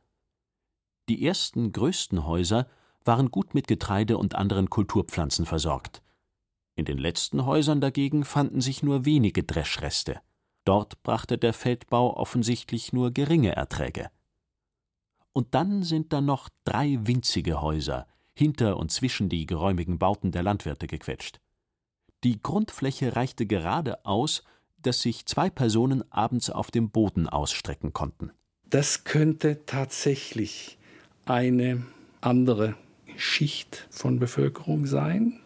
Die 1.09 1.25
ersten 1.27 1.73
größten 1.73 2.25
Häuser 2.27 2.69
waren 3.05 3.31
gut 3.31 3.55
mit 3.55 3.67
Getreide 3.67 4.19
und 4.19 4.35
anderen 4.35 4.71
Kulturpflanzen 4.71 5.47
versorgt. 5.47 6.03
In 6.77 6.85
den 6.85 6.99
letzten 6.99 7.45
Häusern 7.45 7.81
dagegen 7.81 8.25
fanden 8.25 8.61
sich 8.61 8.83
nur 8.83 9.05
wenige 9.05 9.43
Dreschreste. 9.43 10.21
Dort 10.69 11.03
brachte 11.03 11.39
der 11.39 11.55
Feldbau 11.55 12.15
offensichtlich 12.19 12.93
nur 12.93 13.11
geringe 13.11 13.57
Erträge. 13.57 14.11
Und 15.33 15.55
dann 15.55 15.83
sind 15.83 16.13
da 16.13 16.21
noch 16.21 16.51
drei 16.65 16.99
winzige 17.05 17.63
Häuser 17.63 18.07
hinter 18.35 18.77
und 18.77 18.93
zwischen 18.93 19.31
die 19.31 19.47
geräumigen 19.47 19.99
Bauten 19.99 20.31
der 20.31 20.43
Landwirte 20.43 20.87
gequetscht. 20.87 21.41
Die 22.23 22.43
Grundfläche 22.43 23.17
reichte 23.17 23.47
gerade 23.47 24.05
aus, 24.05 24.45
dass 24.77 25.01
sich 25.01 25.25
zwei 25.25 25.49
Personen 25.49 26.05
abends 26.13 26.51
auf 26.51 26.71
dem 26.71 26.91
Boden 26.91 27.31
ausstrecken 27.31 27.95
konnten. 27.95 28.31
Das 28.69 29.05
könnte 29.05 29.65
tatsächlich 29.65 30.77
eine 31.25 31.87
andere 32.21 32.75
Schicht 33.17 33.87
von 33.89 34.19
Bevölkerung 34.19 34.85
sein. 34.85 35.41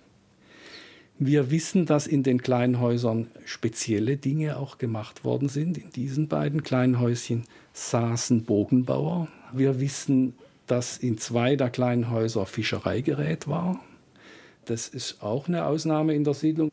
Wir 1.18 1.50
wissen, 1.50 1.86
dass 1.86 2.06
in 2.06 2.22
den 2.22 2.42
kleinen 2.42 2.80
Häusern 2.80 3.28
spezielle 3.44 4.16
Dinge 4.16 4.56
auch 4.56 4.78
gemacht 4.78 5.24
worden 5.24 5.48
sind. 5.48 5.78
In 5.78 5.90
diesen 5.90 6.28
beiden 6.28 6.62
kleinen 6.62 6.98
Häuschen 7.00 7.44
saßen 7.74 8.44
Bogenbauer. 8.44 9.28
Wir 9.52 9.80
wissen, 9.80 10.34
dass 10.66 10.96
in 10.96 11.18
zwei 11.18 11.56
der 11.56 11.70
kleinen 11.70 12.10
Häuser 12.10 12.46
Fischereigerät 12.46 13.46
war. 13.46 13.80
Das 14.64 14.88
ist 14.88 15.22
auch 15.22 15.48
eine 15.48 15.66
Ausnahme 15.66 16.14
in 16.14 16.24
der 16.24 16.34
Siedlung. 16.34 16.70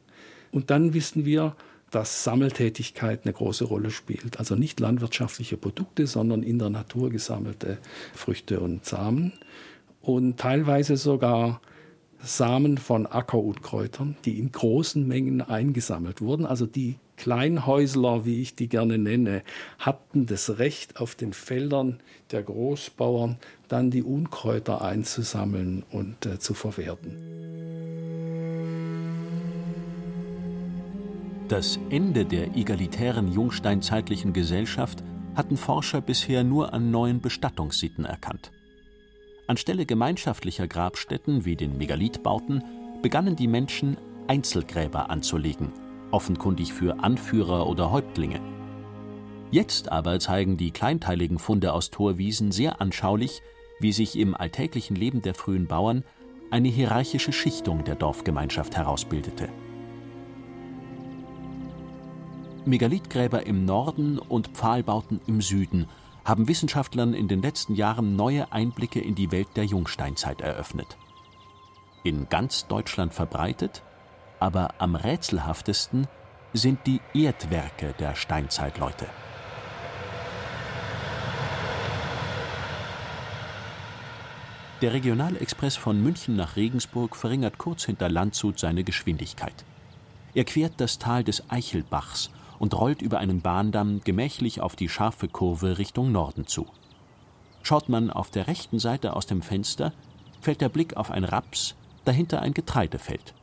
Und 0.51 0.69
dann 0.69 0.93
wissen 0.93 1.25
wir, 1.25 1.55
dass 1.91 2.24
Sammeltätigkeit 2.24 3.22
eine 3.24 3.34
große 3.34 3.65
Rolle 3.65 3.91
spielt. 3.91 4.39
Also 4.39 4.55
nicht 4.55 4.79
landwirtschaftliche 4.79 5.58
Produkte, 5.58 6.08
sondern 6.08 6.43
in 6.43 6.60
der 6.60 6.69
Natur 6.69 7.10
gesammelte 7.10 7.79
Früchte 8.13 8.60
und 8.60 8.86
Samen. 8.86 9.34
Und 10.01 10.38
teilweise 10.38 10.98
sogar 10.98 11.62
Samen 12.21 12.77
von 12.77 13.05
Ackerunkräutern, 13.05 14.17
die 14.25 14.39
in 14.39 14.51
großen 14.51 15.07
Mengen 15.07 15.41
eingesammelt 15.41 16.21
wurden. 16.21 16.45
Also 16.45 16.65
die 16.65 16.95
Kleinhäusler, 17.15 18.25
wie 18.25 18.41
ich 18.41 18.55
die 18.55 18.67
gerne 18.67 18.97
nenne, 18.97 19.43
hatten 19.77 20.25
das 20.25 20.57
Recht, 20.57 20.99
auf 20.99 21.15
den 21.15 21.33
Feldern 21.33 21.99
der 22.31 22.43
Großbauern 22.43 23.38
dann 23.67 23.91
die 23.91 24.03
Unkräuter 24.03 24.81
einzusammeln 24.81 25.83
und 25.91 26.25
äh, 26.25 26.39
zu 26.39 26.53
verwerten. 26.53 27.17
Das 31.49 31.79
Ende 31.89 32.25
der 32.25 32.55
egalitären 32.55 33.31
jungsteinzeitlichen 33.31 34.33
Gesellschaft 34.33 35.03
hatten 35.35 35.57
Forscher 35.57 35.99
bisher 35.99 36.43
nur 36.43 36.73
an 36.73 36.91
neuen 36.91 37.21
Bestattungssitten 37.21 38.05
erkannt. 38.05 38.51
Anstelle 39.50 39.88
gemeinschaftlicher 39.88 40.68
Grabstätten 40.68 41.44
wie 41.44 41.56
den 41.56 41.75
Megalithbauten 41.75 42.63
begannen 43.01 43.36
die 43.36 43.48
Menschen 43.48 43.98
Einzelgräber 44.27 45.10
anzulegen, 45.10 45.72
offenkundig 46.12 46.72
für 46.72 47.03
Anführer 47.03 47.65
oder 47.65 47.89
Häuptlinge. 47.89 48.39
Jetzt 49.50 49.91
aber 49.91 50.20
zeigen 50.20 50.58
die 50.58 50.70
kleinteiligen 50.70 51.39
Funde 51.39 51.74
aus 51.74 51.89
Torwiesen 51.89 52.51
sehr 52.51 52.79
anschaulich, 52.79 53.41
wie 53.79 53.91
sich 53.91 54.20
im 54.20 54.36
alltäglichen 54.36 54.96
Leben 54.96 55.24
der 55.24 55.34
frühen 55.34 55.65
Bauern 55.65 56.03
eine 56.51 56.68
hierarchische 56.68 57.32
Schichtung 57.32 57.84
der 57.84 57.96
Dorfgemeinschaft 57.96 58.77
herausbildete. 58.77 59.50
Megalithgräber 62.65 63.48
im 63.48 63.65
Norden 63.65 64.20
und 64.20 64.50
Pfahlbauten 64.50 65.22
im 65.25 65.41
Süden 65.41 65.88
haben 66.25 66.47
Wissenschaftlern 66.47 67.13
in 67.13 67.27
den 67.27 67.41
letzten 67.41 67.75
Jahren 67.75 68.15
neue 68.15 68.51
Einblicke 68.51 68.99
in 68.99 69.15
die 69.15 69.31
Welt 69.31 69.49
der 69.55 69.65
Jungsteinzeit 69.65 70.41
eröffnet. 70.41 70.97
In 72.03 72.29
ganz 72.29 72.67
Deutschland 72.67 73.13
verbreitet, 73.13 73.83
aber 74.39 74.75
am 74.77 74.95
rätselhaftesten 74.95 76.07
sind 76.53 76.79
die 76.85 77.01
Erdwerke 77.13 77.93
der 77.99 78.15
Steinzeitleute. 78.15 79.07
Der 84.81 84.93
Regionalexpress 84.93 85.75
von 85.75 86.01
München 86.01 86.38
nach 86.38 86.55
Regensburg 86.55 87.17
verringert 87.17 87.57
kurz 87.57 87.83
hinter 87.83 88.07
Landshut 88.07 88.59
seine 88.59 88.85
Geschwindigkeit. 88.85 89.65
Er 90.33 90.45
quert 90.45 90.73
das 90.77 90.99
Tal 90.99 91.25
des 91.25 91.49
Eichelbachs 91.49 92.29
und 92.60 92.78
rollt 92.78 93.01
über 93.01 93.18
einen 93.20 93.42
Bahndamm 93.42 94.01
gemächlich 94.04 94.62
auf 94.62 94.75
die 94.75 94.89
scharfe 94.89 95.28
Kurve 95.28 95.78
Richtung 95.78 96.12
Norden 96.12 96.46
zu. 96.46 96.68
Schaut 97.63 97.89
man 97.89 98.10
auf 98.10 98.30
der 98.30 98.48
rechten 98.48 98.80
Seite 98.80 99.16
aus 99.16 99.25
dem 99.25 99.42
Fenster, 99.42 99.94
fällt 100.42 100.62
der 100.62 100.70
Blick 100.70 100.96
auf 100.98 101.12
ein 101.12 101.24
Raps, 101.24 101.75
dahinter 102.06 102.42
ein 102.42 102.54
Getreidefeld. 102.54 103.34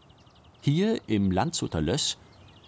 Hier 0.60 1.00
im 1.06 1.30
Landshuter 1.30 1.80
Löss 1.80 2.18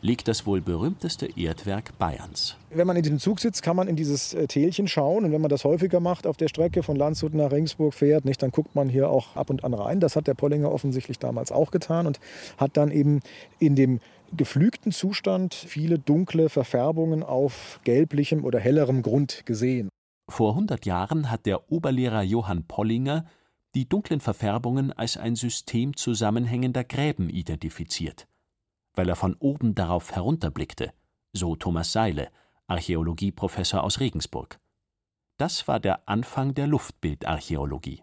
liegt 0.01 0.29
das 0.29 0.47
wohl 0.47 0.61
berühmteste 0.61 1.29
Erdwerk 1.37 1.99
Bayerns. 1.99 2.57
Wenn 2.71 2.87
man 2.87 2.97
in 2.97 3.03
diesem 3.03 3.19
Zug 3.19 3.41
sitzt, 3.41 3.63
kann 3.63 3.77
man 3.77 3.89
in 3.89 3.97
dieses 3.97 4.35
äh, 4.35 4.47
Tälchen 4.47 4.87
schauen. 4.87 5.25
Und 5.25 5.33
wenn 5.33 5.41
man 5.41 5.49
das 5.49 5.65
häufiger 5.65 6.01
macht, 6.01 6.27
auf 6.27 6.37
der 6.37 6.49
Strecke 6.49 6.83
von 6.83 6.97
Landshut 6.97 7.35
nach 7.35 7.51
Regensburg 7.51 7.95
fährt, 7.95 8.25
nicht, 8.25 8.43
dann 8.43 8.53
guckt 8.53 8.75
man 8.75 8.89
hier 8.89 9.11
auch 9.11 9.35
ab 9.35 9.51
und 9.51 9.65
an 9.65 9.75
rein. 9.75 10.01
Das 10.01 10.15
hat 10.15 10.27
der 10.27 10.35
Pollinger 10.35 10.71
offensichtlich 10.71 11.19
damals 11.19 11.51
auch 11.51 11.71
getan 11.71 12.07
und 12.07 12.21
hat 12.57 12.77
dann 12.77 12.91
eben 12.91 13.21
in 13.59 13.75
dem 13.75 14.01
geflügten 14.37 14.93
Zustand 14.93 15.55
viele 15.55 15.99
dunkle 15.99 16.49
Verfärbungen 16.49 17.23
auf 17.23 17.81
gelblichem 17.85 18.45
oder 18.45 18.61
hellerem 18.61 19.03
Grund 19.03 19.47
gesehen. 19.47 19.89
Vor 20.29 20.51
100 20.51 20.85
Jahren 20.87 21.31
hat 21.31 21.47
der 21.47 21.73
Oberlehrer 21.73 22.23
Johann 22.23 22.65
Pollinger 22.65 23.25
die 23.75 23.89
dunklen 23.89 24.21
Verfärbungen 24.21 24.93
als 24.93 25.17
ein 25.17 25.37
System 25.37 25.97
zusammenhängender 25.97 26.85
Gräben 26.85 27.31
identifiziert, 27.31 28.27
weil 28.95 29.09
er 29.09 29.17
von 29.17 29.35
oben 29.39 29.75
darauf 29.75 30.13
herunterblickte, 30.13 30.93
so 31.33 31.57
Thomas 31.57 31.93
Seile, 31.93 32.29
Archäologieprofessor 32.67 33.83
aus 33.83 34.01
Regensburg. 34.01 34.59
Das 35.39 35.69
war 35.69 35.81
der 35.81 36.09
Anfang 36.09 36.55
der 36.55 36.67
Luftbildarchäologie. 36.67 38.03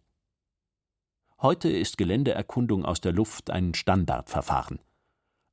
Heute 1.41 1.69
ist 1.69 1.97
Geländeerkundung 1.97 2.85
aus 2.85 3.01
der 3.01 3.11
Luft 3.11 3.49
ein 3.49 3.73
Standardverfahren. 3.73 4.79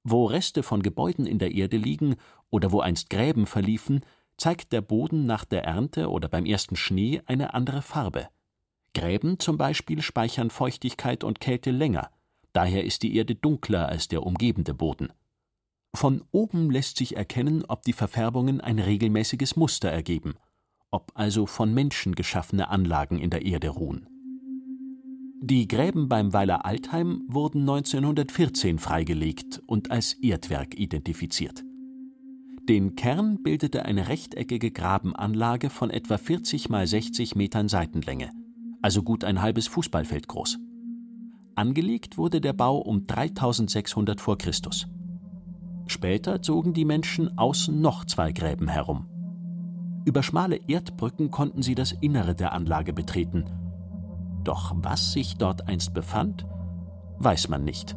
Wo 0.05 0.27
Reste 0.27 0.63
von 0.63 0.83
Gebäuden 0.83 1.27
in 1.27 1.39
der 1.39 1.53
Erde 1.53 1.77
liegen 1.77 2.17
oder 2.51 2.73
wo 2.73 2.81
einst 2.81 3.11
Gräben 3.11 3.47
verliefen, 3.47 4.01
zeigt 4.37 4.73
der 4.73 4.81
Boden 4.81 5.27
nach 5.27 5.45
der 5.45 5.65
Ernte 5.65 6.11
oder 6.11 6.29
beim 6.29 6.45
ersten 6.45 6.77
Schnee 6.77 7.23
eine 7.27 7.55
andere 7.55 7.83
Farbe. 7.83 8.29
Gräben 8.95 9.39
zum 9.39 9.57
Beispiel 9.57 10.03
speichern 10.03 10.51
Feuchtigkeit 10.51 11.25
und 11.25 11.41
Kälte 11.41 11.71
länger, 11.71 12.11
daher 12.53 12.85
ist 12.85 13.03
die 13.03 13.17
Erde 13.17 13.35
dunkler 13.35 13.89
als 13.89 14.09
der 14.09 14.25
umgebende 14.25 14.75
Boden. 14.75 15.13
Von 15.95 16.25
oben 16.31 16.71
lässt 16.71 16.97
sich 16.97 17.17
erkennen, 17.17 17.65
ob 17.69 17.83
die 17.83 17.93
Verfärbungen 17.93 18.61
ein 18.61 18.79
regelmäßiges 18.79 19.57
Muster 19.57 19.91
ergeben, 19.91 20.35
ob 20.91 21.13
also 21.15 21.47
von 21.47 21.73
Menschen 21.73 22.15
geschaffene 22.15 22.69
Anlagen 22.69 23.19
in 23.19 23.31
der 23.31 23.45
Erde 23.45 23.69
ruhen. 23.69 24.12
Die 25.45 25.67
Gräben 25.67 26.09
beim 26.09 26.33
Weiler 26.33 26.65
Altheim 26.65 27.25
wurden 27.27 27.63
1914 27.63 28.79
freigelegt 28.79 29.61
und 29.67 29.91
als 29.91 30.13
Erdwerk 30.13 30.79
identifiziert. 30.79 31.65
Den 32.69 32.95
Kern 32.95 33.43
bildete 33.43 33.85
eine 33.85 34.07
rechteckige 34.07 34.71
Grabenanlage 34.71 35.69
von 35.69 35.91
etwa 35.91 36.17
40 36.17 36.69
mal 36.69 36.87
60 36.87 37.35
Metern 37.35 37.69
Seitenlänge, 37.69 38.31
also 38.83 39.03
gut 39.03 39.25
ein 39.25 39.43
halbes 39.43 39.67
Fußballfeld 39.67 40.29
groß. 40.29 40.61
Angelegt 41.57 42.19
wurde 42.19 42.41
der 42.41 42.53
Bau 42.53 42.79
um 42.79 43.05
3600 43.05 44.21
v. 44.21 44.37
Chr. 44.37 44.53
Später 45.89 46.41
zogen 46.41 46.73
die 46.73 46.85
Menschen 46.85 47.37
außen 47.37 47.81
noch 47.81 48.05
zwei 48.05 48.31
Gräben 48.31 48.69
herum. 48.69 49.09
Über 50.05 50.23
schmale 50.23 50.61
Erdbrücken 50.69 51.33
konnten 51.33 51.63
sie 51.63 51.75
das 51.75 51.91
Innere 52.01 52.37
der 52.37 52.53
Anlage 52.53 52.93
betreten. 52.93 53.45
Doch 54.45 54.73
was 54.77 55.13
sich 55.13 55.37
dort 55.37 55.69
einst 55.69 55.95
befand, 55.95 56.47
weiß 57.19 57.49
man 57.49 57.65
nicht. 57.65 57.97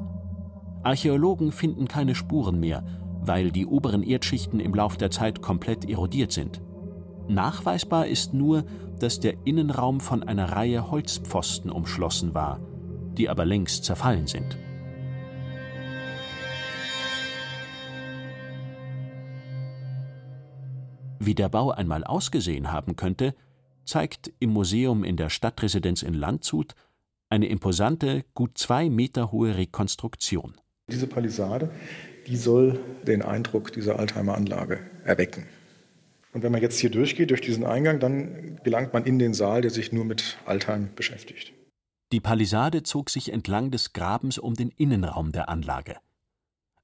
Archäologen 0.84 1.52
finden 1.52 1.88
keine 1.88 2.14
Spuren 2.14 2.60
mehr, 2.60 2.84
weil 3.22 3.52
die 3.52 3.66
oberen 3.66 4.04
Erdschichten 4.04 4.60
im 4.60 4.74
Lauf 4.76 4.98
der 4.98 5.10
Zeit 5.10 5.42
komplett 5.42 5.90
erodiert 5.90 6.32
sind. 6.32 6.62
Nachweisbar 7.28 8.06
ist 8.06 8.34
nur, 8.34 8.66
dass 9.00 9.20
der 9.20 9.34
Innenraum 9.46 10.00
von 10.00 10.22
einer 10.22 10.52
Reihe 10.52 10.92
Holzpfosten 10.92 11.72
umschlossen 11.72 12.36
war, 12.36 12.60
die 13.18 13.30
aber 13.30 13.46
längst 13.46 13.84
zerfallen 13.84 14.28
sind. 14.28 14.58
Wie 21.20 21.34
der 21.34 21.50
Bau 21.50 21.72
einmal 21.72 22.04
ausgesehen 22.04 22.72
haben 22.72 22.96
könnte, 22.96 23.34
zeigt 23.86 24.32
im 24.40 24.52
Museum 24.52 25.04
in 25.04 25.18
der 25.18 25.30
Stadtresidenz 25.30 26.02
in 26.02 26.14
Landshut 26.14 26.76
eine 27.30 27.48
imposante, 27.48 28.24
gut 28.34 28.58
zwei 28.58 28.90
Meter 28.90 29.32
hohe 29.32 29.56
Rekonstruktion. 29.56 30.56
Diese 30.92 31.08
Palisade 31.08 31.72
die 32.28 32.38
soll 32.38 32.80
den 33.06 33.22
Eindruck 33.22 33.72
dieser 33.72 34.00
Altheimer-Anlage 34.00 34.80
erwecken. 35.04 35.46
Und 36.34 36.44
wenn 36.44 36.52
man 36.52 36.62
jetzt 36.62 36.80
hier 36.80 36.90
durchgeht, 36.90 37.30
durch 37.30 37.42
diesen 37.42 37.66
Eingang, 37.66 38.00
dann 38.00 38.60
gelangt 38.64 38.94
man 38.94 39.06
in 39.06 39.20
den 39.20 39.34
Saal, 39.34 39.62
der 39.62 39.72
sich 39.72 39.92
nur 39.92 40.06
mit 40.06 40.38
Altheim 40.46 40.90
beschäftigt. 40.96 41.54
Die 42.12 42.20
Palisade 42.20 42.84
zog 42.84 43.10
sich 43.10 43.32
entlang 43.32 43.72
des 43.72 43.94
Grabens 43.94 44.38
um 44.38 44.54
den 44.54 44.70
Innenraum 44.70 45.32
der 45.32 45.50
Anlage. 45.50 45.98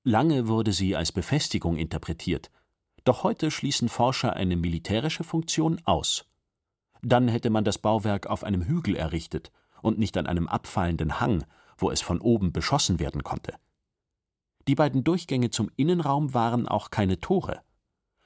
Lange 0.04 0.48
wurde 0.48 0.72
sie 0.72 0.96
als 0.96 1.12
Befestigung 1.12 1.78
interpretiert, 1.78 2.50
doch 3.04 3.24
heute 3.24 3.52
schließen 3.52 3.90
Forscher 3.90 4.36
eine 4.36 4.56
militärische 4.56 5.24
Funktion 5.24 5.82
aus. 5.86 6.26
Dann 7.02 7.28
hätte 7.28 7.50
man 7.50 7.64
das 7.64 7.78
Bauwerk 7.78 8.28
auf 8.28 8.44
einem 8.44 8.64
Hügel 8.64 8.96
errichtet 8.96 9.52
und 9.82 9.98
nicht 9.98 10.18
an 10.18 10.28
einem 10.28 10.48
abfallenden 10.48 11.20
Hang, 11.20 11.44
wo 11.78 11.90
es 11.90 12.02
von 12.02 12.22
oben 12.22 12.52
beschossen 12.52 13.00
werden 13.00 13.24
konnte. 13.24 13.56
Die 14.68 14.76
beiden 14.76 15.04
Durchgänge 15.04 15.50
zum 15.50 15.72
Innenraum 15.76 16.34
waren 16.34 16.68
auch 16.68 16.92
keine 16.92 17.20
Tore. 17.20 17.62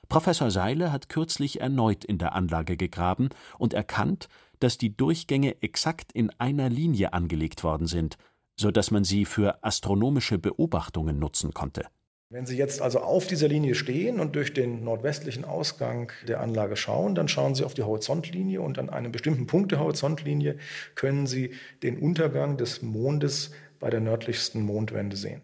Professor 0.10 0.51
Seile 0.51 0.91
hat 0.91 1.10
kürzlich 1.10 1.62
erneut 1.62 2.03
in 2.03 2.17
der 2.17 2.34
Anlage 2.36 2.77
gegraben 2.77 3.29
und 3.58 3.74
erkannt, 3.74 4.27
dass 4.60 4.77
die 4.77 4.96
Durchgänge 4.96 5.62
exakt 5.62 6.12
in 6.12 6.29
einer 6.39 6.70
Linie 6.70 7.13
angelegt 7.13 7.63
worden 7.63 7.88
sind, 7.88 8.17
so 8.58 8.72
dass 8.72 8.91
man 8.91 9.03
sie 9.03 9.25
für 9.25 9.63
astronomische 9.63 10.38
Beobachtungen 10.38 11.17
nutzen 11.17 11.53
konnte. 11.53 11.88
Wenn 12.36 12.46
Sie 12.46 12.58
jetzt 12.58 12.82
also 12.82 13.00
auf 13.00 13.27
dieser 13.27 13.48
Linie 13.48 13.75
stehen 13.75 14.20
und 14.20 14.36
durch 14.36 14.54
den 14.54 14.84
nordwestlichen 14.84 15.46
Ausgang 15.46 16.12
der 16.27 16.42
Anlage 16.42 16.75
schauen, 16.75 17.15
dann 17.15 17.30
schauen 17.30 17.56
Sie 17.56 17.63
auf 17.63 17.74
die 17.74 17.84
Horizontlinie 17.84 18.60
und 18.60 18.77
an 18.77 18.89
einem 18.89 19.13
bestimmten 19.13 19.48
Punkt 19.48 19.72
der 19.72 19.80
Horizontlinie 19.80 20.58
können 20.96 21.27
Sie 21.27 21.54
den 21.82 21.98
Untergang 21.98 22.58
des 22.58 22.82
Mondes 22.82 23.51
bei 23.80 23.89
der 23.89 24.01
nördlichsten 24.01 24.63
Mondwende 24.63 25.15
sehen. 25.15 25.44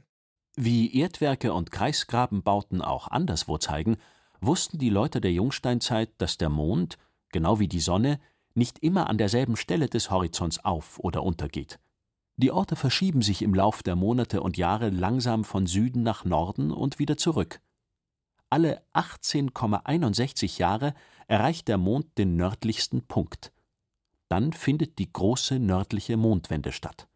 Wie 0.58 0.94
Erdwerke 1.00 1.54
und 1.54 1.72
Kreisgrabenbauten 1.72 2.82
auch 2.82 3.08
anderswo 3.08 3.58
zeigen, 3.58 3.96
wussten 4.42 4.78
die 4.78 4.90
Leute 4.90 5.22
der 5.22 5.32
Jungsteinzeit, 5.32 6.10
dass 6.18 6.38
der 6.38 6.50
Mond, 6.50 6.98
genau 7.32 7.62
wie 7.62 7.70
die 7.70 7.80
Sonne, 7.80 8.20
nicht 8.54 8.80
immer 8.80 9.10
an 9.10 9.18
derselben 9.18 9.56
Stelle 9.56 9.88
des 9.88 10.12
Horizonts 10.12 10.66
auf 10.66 11.00
oder 11.00 11.24
untergeht. 11.24 11.80
Die 12.42 12.50
Orte 12.50 12.76
verschieben 12.76 13.22
sich 13.22 13.44
im 13.44 13.54
Lauf 13.54 13.84
der 13.84 13.96
Monate 13.96 14.42
und 14.42 14.58
Jahre 14.58 14.90
langsam 14.90 15.44
von 15.44 15.68
Süden 15.68 16.02
nach 16.02 16.26
Norden 16.26 16.72
und 16.72 16.98
wieder 16.98 17.16
zurück. 17.16 17.62
Alle 18.50 18.82
18,61 18.96 20.58
Jahre 20.58 20.96
erreicht 21.28 21.68
der 21.68 21.78
Mond 21.78 22.18
den 22.18 22.38
nördlichsten 22.38 23.06
Punkt. 23.06 23.54
Dann 24.28 24.54
findet 24.54 24.98
die 24.98 25.14
große 25.14 25.60
nördliche 25.60 26.18
Mondwende 26.18 26.72
statt. 26.72 27.08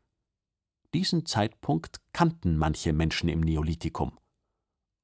Diesen 0.94 1.26
Zeitpunkt 1.26 2.02
kannten 2.14 2.56
manche 2.56 2.94
Menschen 2.94 3.28
im 3.28 3.40
Neolithikum 3.40 4.20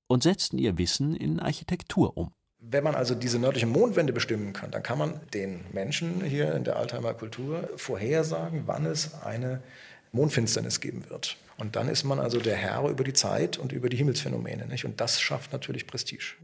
und 0.07 0.21
setzten 0.21 0.59
ihr 0.59 0.77
Wissen 0.77 1.15
in 1.15 1.39
Architektur 1.39 2.15
um. 2.15 2.31
Wenn 2.59 2.83
man 2.83 2.93
also 2.93 3.15
diese 3.15 3.39
nördliche 3.39 3.65
Mondwende 3.65 4.13
bestimmen 4.13 4.53
kann, 4.53 4.69
dann 4.69 4.83
kann 4.83 4.99
man 4.99 5.19
den 5.33 5.65
Menschen 5.73 6.23
hier 6.23 6.53
in 6.53 6.63
der 6.63 6.75
Altheimer 6.75 7.15
Kultur 7.15 7.67
vorhersagen, 7.75 8.67
wann 8.67 8.85
es 8.85 9.15
eine 9.23 9.63
Mondfinsternis 10.11 10.79
geben 10.81 11.09
wird. 11.09 11.37
Und 11.57 11.75
dann 11.75 11.87
ist 11.87 12.03
man 12.03 12.19
also 12.19 12.39
der 12.39 12.55
Herr 12.55 12.89
über 12.89 13.03
die 13.03 13.13
Zeit 13.13 13.57
und 13.57 13.71
über 13.71 13.89
die 13.89 13.97
Himmelsphänomene. 13.97 14.67
Nicht? 14.67 14.85
Und 14.85 14.99
das 14.99 15.21
schafft 15.21 15.53
natürlich 15.53 15.87
Prestige. 15.87 16.35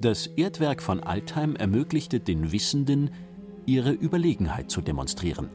Das 0.00 0.26
Erdwerk 0.26 0.82
von 0.82 1.02
Altheim 1.02 1.56
ermöglichte 1.56 2.20
den 2.20 2.52
Wissenden, 2.52 3.10
ihre 3.64 3.92
Überlegenheit 3.92 4.70
zu 4.70 4.80
demonstrieren. 4.80 5.48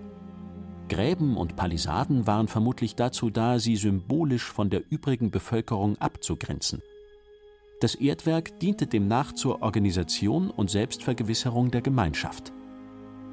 Gräben 0.89 1.37
und 1.37 1.55
Palisaden 1.55 2.27
waren 2.27 2.47
vermutlich 2.47 2.95
dazu 2.95 3.29
da, 3.29 3.59
sie 3.59 3.77
symbolisch 3.77 4.43
von 4.43 4.69
der 4.69 4.81
übrigen 4.89 5.31
Bevölkerung 5.31 5.97
abzugrenzen. 5.99 6.81
Das 7.79 7.95
Erdwerk 7.95 8.59
diente 8.59 8.87
demnach 8.87 9.33
zur 9.33 9.61
Organisation 9.61 10.51
und 10.51 10.69
Selbstvergewisserung 10.69 11.71
der 11.71 11.81
Gemeinschaft. 11.81 12.51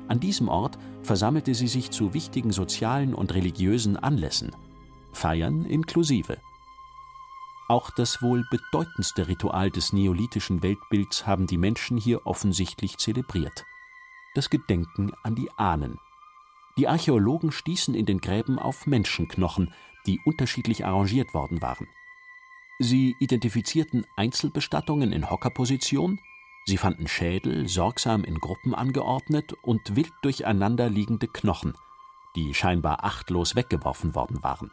An 0.08 0.20
diesem 0.20 0.48
Ort 0.48 0.78
versammelte 1.02 1.54
sie 1.54 1.68
sich 1.68 1.90
zu 1.90 2.14
wichtigen 2.14 2.50
sozialen 2.50 3.14
und 3.14 3.34
religiösen 3.34 3.96
Anlässen, 3.96 4.56
Feiern 5.12 5.64
inklusive. 5.64 6.38
Auch 7.68 7.90
das 7.90 8.22
wohl 8.22 8.46
bedeutendste 8.50 9.28
Ritual 9.28 9.70
des 9.70 9.92
neolithischen 9.92 10.62
Weltbilds 10.62 11.26
haben 11.26 11.46
die 11.46 11.58
Menschen 11.58 11.98
hier 11.98 12.26
offensichtlich 12.26 12.96
zelebriert: 12.96 13.66
das 14.34 14.48
Gedenken 14.48 15.12
an 15.22 15.34
die 15.34 15.50
Ahnen. 15.58 15.98
Die 16.78 16.88
Archäologen 16.88 17.52
stießen 17.52 17.94
in 17.94 18.06
den 18.06 18.20
Gräben 18.20 18.58
auf 18.58 18.86
Menschenknochen, 18.86 19.74
die 20.06 20.20
unterschiedlich 20.24 20.86
arrangiert 20.86 21.34
worden 21.34 21.60
waren. 21.60 21.88
Sie 22.78 23.16
identifizierten 23.18 24.06
Einzelbestattungen 24.16 25.12
in 25.12 25.28
Hockerposition, 25.28 26.20
sie 26.68 26.76
fanden 26.76 27.08
Schädel 27.08 27.66
sorgsam 27.66 28.22
in 28.24 28.38
Gruppen 28.38 28.74
angeordnet 28.74 29.54
und 29.62 29.96
wild 29.96 30.12
durcheinander 30.22 30.88
liegende 30.90 31.26
Knochen, 31.26 31.74
die 32.36 32.54
scheinbar 32.54 33.04
achtlos 33.04 33.56
weggeworfen 33.56 34.14
worden 34.14 34.42
waren. 34.42 34.70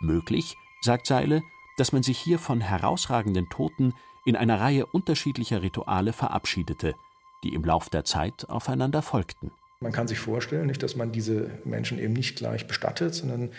Möglich, 0.00 0.56
sagt 0.80 1.06
Seile, 1.06 1.42
dass 1.76 1.92
man 1.92 2.02
sich 2.02 2.18
hier 2.18 2.38
von 2.38 2.60
herausragenden 2.60 3.48
Toten 3.50 3.94
in 4.24 4.36
einer 4.36 4.60
Reihe 4.60 4.86
unterschiedlicher 4.86 5.62
Rituale 5.62 6.12
verabschiedete, 6.12 6.96
die 7.44 7.54
im 7.54 7.64
Lauf 7.64 7.90
der 7.90 8.04
Zeit 8.04 8.48
aufeinander 8.48 9.02
folgten. 9.02 9.52
Man 9.82 9.90
kann 9.92 10.06
sich 10.06 10.20
vorstellen, 10.20 10.68
nicht, 10.68 10.82
dass 10.82 10.94
man 10.94 11.10
diese 11.10 11.50
Menschen 11.64 11.98
eben 11.98 12.12
nicht 12.12 12.36
gleich 12.36 12.68
bestattet, 12.68 13.14
sondern 13.14 13.50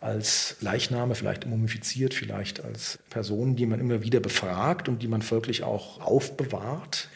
als 0.00 0.56
Leichname, 0.60 1.16
vielleicht 1.16 1.46
mumifiziert, 1.46 2.14
vielleicht 2.14 2.64
als 2.64 3.00
Personen, 3.10 3.56
die 3.56 3.66
man 3.66 3.80
immer 3.80 4.02
wieder 4.02 4.20
befragt 4.20 4.88
und 4.88 5.02
die 5.02 5.08
man 5.08 5.22
folglich 5.22 5.64
auch 5.64 6.00
aufbewahrt. 6.00 7.08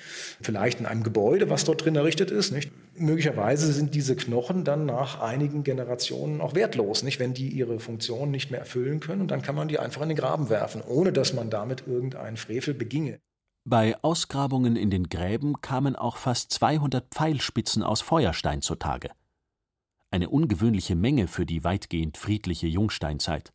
Vielleicht 0.43 0.81
in 0.81 0.87
einem 0.87 1.05
Gebäude, 1.05 1.49
was 1.49 1.65
dort 1.65 1.85
drin 1.85 1.95
errichtet 1.95 2.33
ist. 2.33 2.51
Nicht? 2.51 2.73
Möglicherweise 2.99 3.73
sind 3.73 3.95
diese 3.95 4.17
Knochen 4.17 4.65
dann 4.65 4.85
nach 4.85 5.21
einigen 5.21 5.63
Generationen 5.63 6.41
auch 6.41 6.55
wertlos, 6.55 7.05
nicht? 7.05 7.21
wenn 7.21 7.35
die 7.35 7.49
ihre 7.49 7.79
Funktion 7.79 8.33
nicht 8.33 8.51
mehr 8.51 8.61
erfüllen 8.61 8.99
können. 8.99 9.21
Und 9.21 9.31
dann 9.31 9.43
kann 9.43 9.55
man 9.55 9.69
die 9.69 9.79
einfach 9.79 10.03
in 10.03 10.09
den 10.09 10.19
Graben 10.19 10.51
werfen, 10.51 10.83
ohne 10.83 11.13
dass 11.13 11.33
man 11.33 11.51
damit 11.51 11.85
irgendeinen 11.87 12.37
Frevel 12.37 12.75
beginge. 12.75 13.21
Bei 13.69 14.01
Ausgrabungen 14.05 14.77
in 14.77 14.91
den 14.91 15.09
Gräben 15.09 15.61
kamen 15.61 15.97
auch 15.97 16.19
fast 16.19 16.53
200 16.53 17.13
Pfeilspitzen 17.13 17.83
aus 17.83 18.01
Feuerstein 18.01 18.63
zutage. 18.63 19.11
Eine 20.13 20.31
ungewöhnliche 20.31 20.95
Menge 20.95 21.27
für 21.27 21.45
die 21.47 21.65
weitgehend 21.65 22.17
friedliche 22.17 22.69
Jungsteinzeit. 22.69 23.53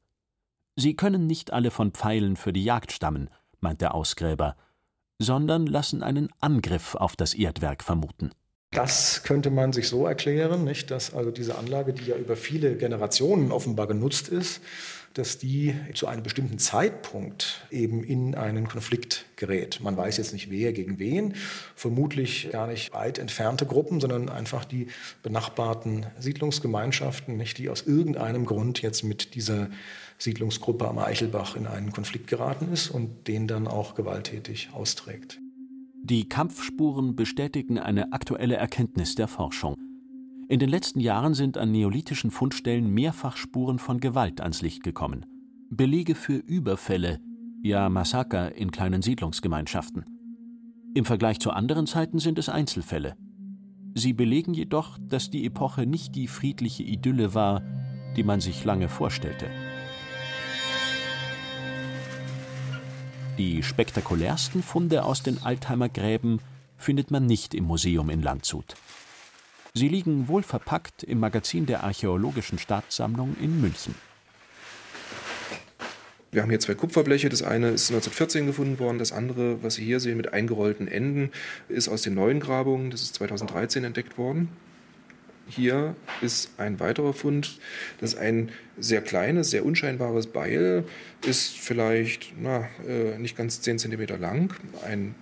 Sie 0.76 0.98
können 0.98 1.28
nicht 1.28 1.54
alle 1.54 1.72
von 1.72 1.94
Pfeilen 1.94 2.36
für 2.36 2.52
die 2.52 2.66
Jagd 2.66 2.92
stammen, 2.92 3.30
meint 3.62 3.80
der 3.80 3.96
Ausgräber, 3.96 4.58
sondern 5.18 5.66
lassen 5.66 6.04
einen 6.04 6.28
Angriff 6.42 6.96
auf 6.96 7.16
das 7.16 7.34
Erdwerk 7.34 7.82
vermuten. 7.82 8.32
Das 8.74 9.24
könnte 9.24 9.50
man 9.50 9.74
sich 9.74 9.90
so 9.90 10.08
erklären, 10.08 10.64
nicht, 10.64 10.92
dass 10.92 11.14
also 11.14 11.30
diese 11.30 11.58
Anlage, 11.58 11.92
die 11.92 12.06
ja 12.06 12.16
über 12.16 12.38
viele 12.38 12.78
Generationen 12.78 13.52
offenbar 13.52 13.86
genutzt 13.86 14.30
ist, 14.30 14.62
dass 15.14 15.38
die 15.38 15.76
zu 15.94 16.08
einem 16.08 16.24
bestimmten 16.24 16.58
Zeitpunkt 16.58 17.68
eben 17.70 18.02
in 18.02 18.34
einen 18.34 18.70
Konflikt 18.70 19.26
gerät. 19.36 19.82
Man 19.82 19.98
weiß 19.98 20.16
jetzt 20.16 20.32
nicht, 20.32 20.50
wer 20.52 20.72
gegen 20.72 21.00
wen, 21.00 21.34
vermutlich 21.76 22.50
gar 22.50 22.68
nicht 22.68 22.94
weit 22.94 23.20
entfernte 23.20 23.66
Gruppen, 23.66 24.00
sondern 24.00 24.30
einfach 24.30 24.64
die 24.64 24.88
benachbarten 25.22 26.06
Siedlungsgemeinschaften, 26.18 27.36
nicht, 27.36 27.58
die 27.58 27.68
aus 27.68 27.82
irgendeinem 27.82 28.46
Grund 28.46 28.82
jetzt 28.82 29.04
mit 29.04 29.36
dieser 29.36 29.70
Siedlungsgruppe 30.18 30.88
am 30.88 30.98
Eichelbach 30.98 31.58
in 31.58 31.68
einen 31.68 31.92
Konflikt 31.92 32.28
geraten 32.28 32.72
ist 32.72 32.90
und 32.90 33.28
den 33.28 33.48
dann 33.48 33.68
auch 33.68 33.96
gewalttätig 33.96 34.70
austrägt. 34.72 35.41
Die 36.04 36.28
Kampfspuren 36.28 37.16
bestätigen 37.16 37.78
eine 37.78 38.12
aktuelle 38.12 38.56
Erkenntnis 38.56 39.14
der 39.14 39.28
Forschung. 39.28 39.76
In 40.50 40.60
den 40.60 40.68
letzten 40.68 41.00
Jahren 41.00 41.36
sind 41.36 41.60
an 41.60 41.72
neolithischen 41.72 42.32
Fundstellen 42.32 42.92
mehrfach 42.92 43.38
Spuren 43.38 43.78
von 43.78 44.00
Gewalt 44.00 44.42
ans 44.42 44.64
Licht 44.64 44.84
gekommen. 44.84 45.28
Belege 45.70 46.16
für 46.16 46.38
Überfälle, 46.38 47.20
ja 47.62 47.88
Massaker 47.88 48.56
in 48.56 48.72
kleinen 48.72 49.04
Siedlungsgemeinschaften. 49.04 50.06
Im 50.96 51.06
Vergleich 51.06 51.40
zu 51.40 51.52
anderen 51.52 51.86
Zeiten 51.86 52.18
sind 52.18 52.40
es 52.40 52.50
Einzelfälle. 52.50 53.16
Sie 53.94 54.14
belegen 54.14 54.56
jedoch, 54.56 54.98
dass 55.00 55.30
die 55.30 55.46
Epoche 55.46 55.86
nicht 55.86 56.16
die 56.16 56.28
friedliche 56.28 56.84
Idylle 56.84 57.36
war, 57.36 57.62
die 58.18 58.24
man 58.24 58.42
sich 58.42 58.66
lange 58.66 58.90
vorstellte. 58.90 59.46
Die 63.42 63.64
spektakulärsten 63.64 64.62
Funde 64.62 65.04
aus 65.04 65.24
den 65.24 65.42
Altheimer 65.42 65.90
Gräben 65.90 66.42
findet 66.78 67.10
man 67.10 67.26
nicht 67.26 67.56
im 67.56 67.64
Museum 67.64 68.12
in 68.12 68.22
Landshut. 68.22 68.76
Sie 69.74 69.88
liegen 69.88 70.28
wohl 70.28 70.44
verpackt 70.44 71.02
im 71.02 71.20
Magazin 71.20 71.66
der 71.66 71.84
Archäologischen 71.84 72.60
Staatssammlung 72.60 73.36
in 73.42 73.60
München. 73.60 73.96
Wir 76.32 76.44
haben 76.44 76.52
hier 76.52 76.60
zwei 76.60 76.76
Kupferbleche. 76.76 77.30
Das 77.30 77.42
eine 77.42 77.70
ist 77.70 77.90
1914 77.90 78.46
gefunden 78.46 78.78
worden. 78.78 79.00
Das 79.00 79.12
andere, 79.12 79.64
was 79.64 79.74
Sie 79.74 79.86
hier 79.86 80.00
sehen 80.00 80.18
mit 80.18 80.34
eingerollten 80.34 80.88
Enden, 80.88 81.32
ist 81.68 81.90
aus 81.90 82.04
den 82.04 82.14
neuen 82.14 82.42
Grabungen. 82.42 82.92
Das 82.92 83.02
ist 83.02 83.16
2013 83.16 83.84
entdeckt 83.84 84.20
worden. 84.20 84.50
Hier 85.56 85.96
ist 86.22 86.52
ein 86.58 86.80
weiterer 86.80 87.14
Fund. 87.14 87.60
Das 88.00 88.14
ist 88.14 88.20
ein 88.20 88.52
sehr 88.78 89.02
kleines, 89.02 89.50
sehr 89.50 89.66
unscheinbares 89.66 90.28
Beil. 90.28 90.86
Ist 91.26 91.58
vielleicht 91.58 92.34
na, 92.40 92.70
äh, 92.88 93.18
nicht 93.18 93.36
ganz 93.36 93.62
10 93.62 93.80
cm 93.80 94.20
lang. 94.20 94.54
Ein 94.86 95.16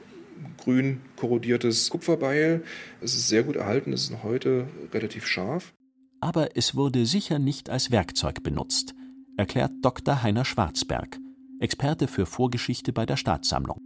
grün 0.57 1.01
korrodiertes 1.15 1.89
Kupferbeil. 1.89 2.63
Es 3.01 3.15
ist 3.15 3.27
sehr 3.27 3.43
gut 3.43 3.55
erhalten. 3.55 3.91
Es 3.91 4.03
ist 4.03 4.11
noch 4.11 4.23
heute 4.23 4.67
relativ 4.93 5.25
scharf. 5.25 5.73
Aber 6.21 6.55
es 6.55 6.75
wurde 6.75 7.05
sicher 7.05 7.39
nicht 7.39 7.69
als 7.69 7.91
Werkzeug 7.91 8.43
benutzt 8.43 8.93
erklärt 9.39 9.71
Dr. 9.81 10.21
Heiner 10.21 10.43
Schwarzberg, 10.43 11.17
Experte 11.61 12.09
für 12.09 12.25
Vorgeschichte 12.25 12.91
bei 12.91 13.05
der 13.05 13.15
Staatssammlung. 13.15 13.77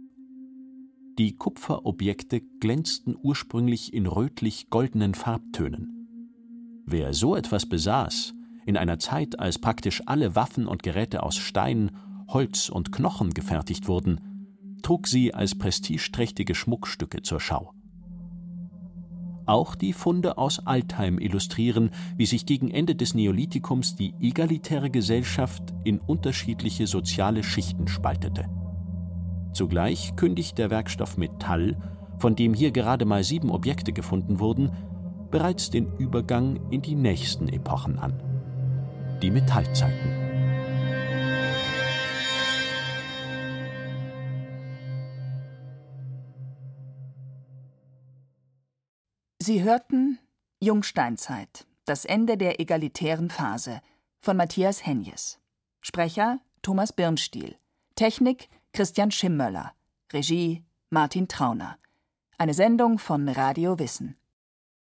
Die 1.16 1.36
Kupferobjekte 1.36 2.40
glänzten 2.58 3.16
ursprünglich 3.22 3.94
in 3.94 4.06
rötlich-goldenen 4.06 5.14
Farbtönen. 5.14 5.93
Wer 6.86 7.14
so 7.14 7.34
etwas 7.34 7.66
besaß, 7.66 8.34
in 8.66 8.76
einer 8.76 8.98
Zeit, 8.98 9.38
als 9.38 9.58
praktisch 9.58 10.02
alle 10.06 10.36
Waffen 10.36 10.66
und 10.66 10.82
Geräte 10.82 11.22
aus 11.22 11.36
Stein, 11.36 11.90
Holz 12.28 12.68
und 12.68 12.92
Knochen 12.92 13.30
gefertigt 13.30 13.88
wurden, 13.88 14.20
trug 14.82 15.06
sie 15.06 15.32
als 15.32 15.54
prestigeträchtige 15.54 16.54
Schmuckstücke 16.54 17.22
zur 17.22 17.40
Schau. 17.40 17.72
Auch 19.46 19.74
die 19.74 19.92
Funde 19.92 20.38
aus 20.38 20.66
Altheim 20.66 21.18
illustrieren, 21.18 21.90
wie 22.16 22.26
sich 22.26 22.46
gegen 22.46 22.70
Ende 22.70 22.94
des 22.94 23.14
Neolithikums 23.14 23.94
die 23.94 24.14
egalitäre 24.20 24.90
Gesellschaft 24.90 25.62
in 25.84 25.98
unterschiedliche 25.98 26.86
soziale 26.86 27.42
Schichten 27.42 27.88
spaltete. 27.88 28.48
Zugleich 29.52 30.16
kündigt 30.16 30.58
der 30.58 30.70
Werkstoff 30.70 31.16
Metall, 31.18 31.76
von 32.18 32.36
dem 32.36 32.54
hier 32.54 32.72
gerade 32.72 33.04
mal 33.04 33.22
sieben 33.22 33.50
Objekte 33.50 33.92
gefunden 33.92 34.40
wurden, 34.40 34.70
bereits 35.34 35.68
den 35.68 35.92
Übergang 35.98 36.60
in 36.70 36.80
die 36.80 36.94
nächsten 36.94 37.48
Epochen 37.48 37.98
an. 37.98 38.12
Die 39.20 39.32
Metallzeiten. 39.32 40.12
Sie 49.40 49.64
hörten 49.64 50.20
Jungsteinzeit, 50.60 51.66
das 51.84 52.04
Ende 52.04 52.36
der 52.36 52.60
egalitären 52.60 53.28
Phase 53.28 53.80
von 54.20 54.36
Matthias 54.36 54.86
Henjes. 54.86 55.40
Sprecher 55.80 56.38
Thomas 56.62 56.92
Birnstiel. 56.92 57.56
Technik 57.96 58.48
Christian 58.72 59.10
Schimmöller. 59.10 59.72
Regie 60.12 60.62
Martin 60.90 61.26
Trauner. 61.26 61.76
Eine 62.38 62.54
Sendung 62.54 63.00
von 63.00 63.28
Radio 63.28 63.80
Wissen. 63.80 64.16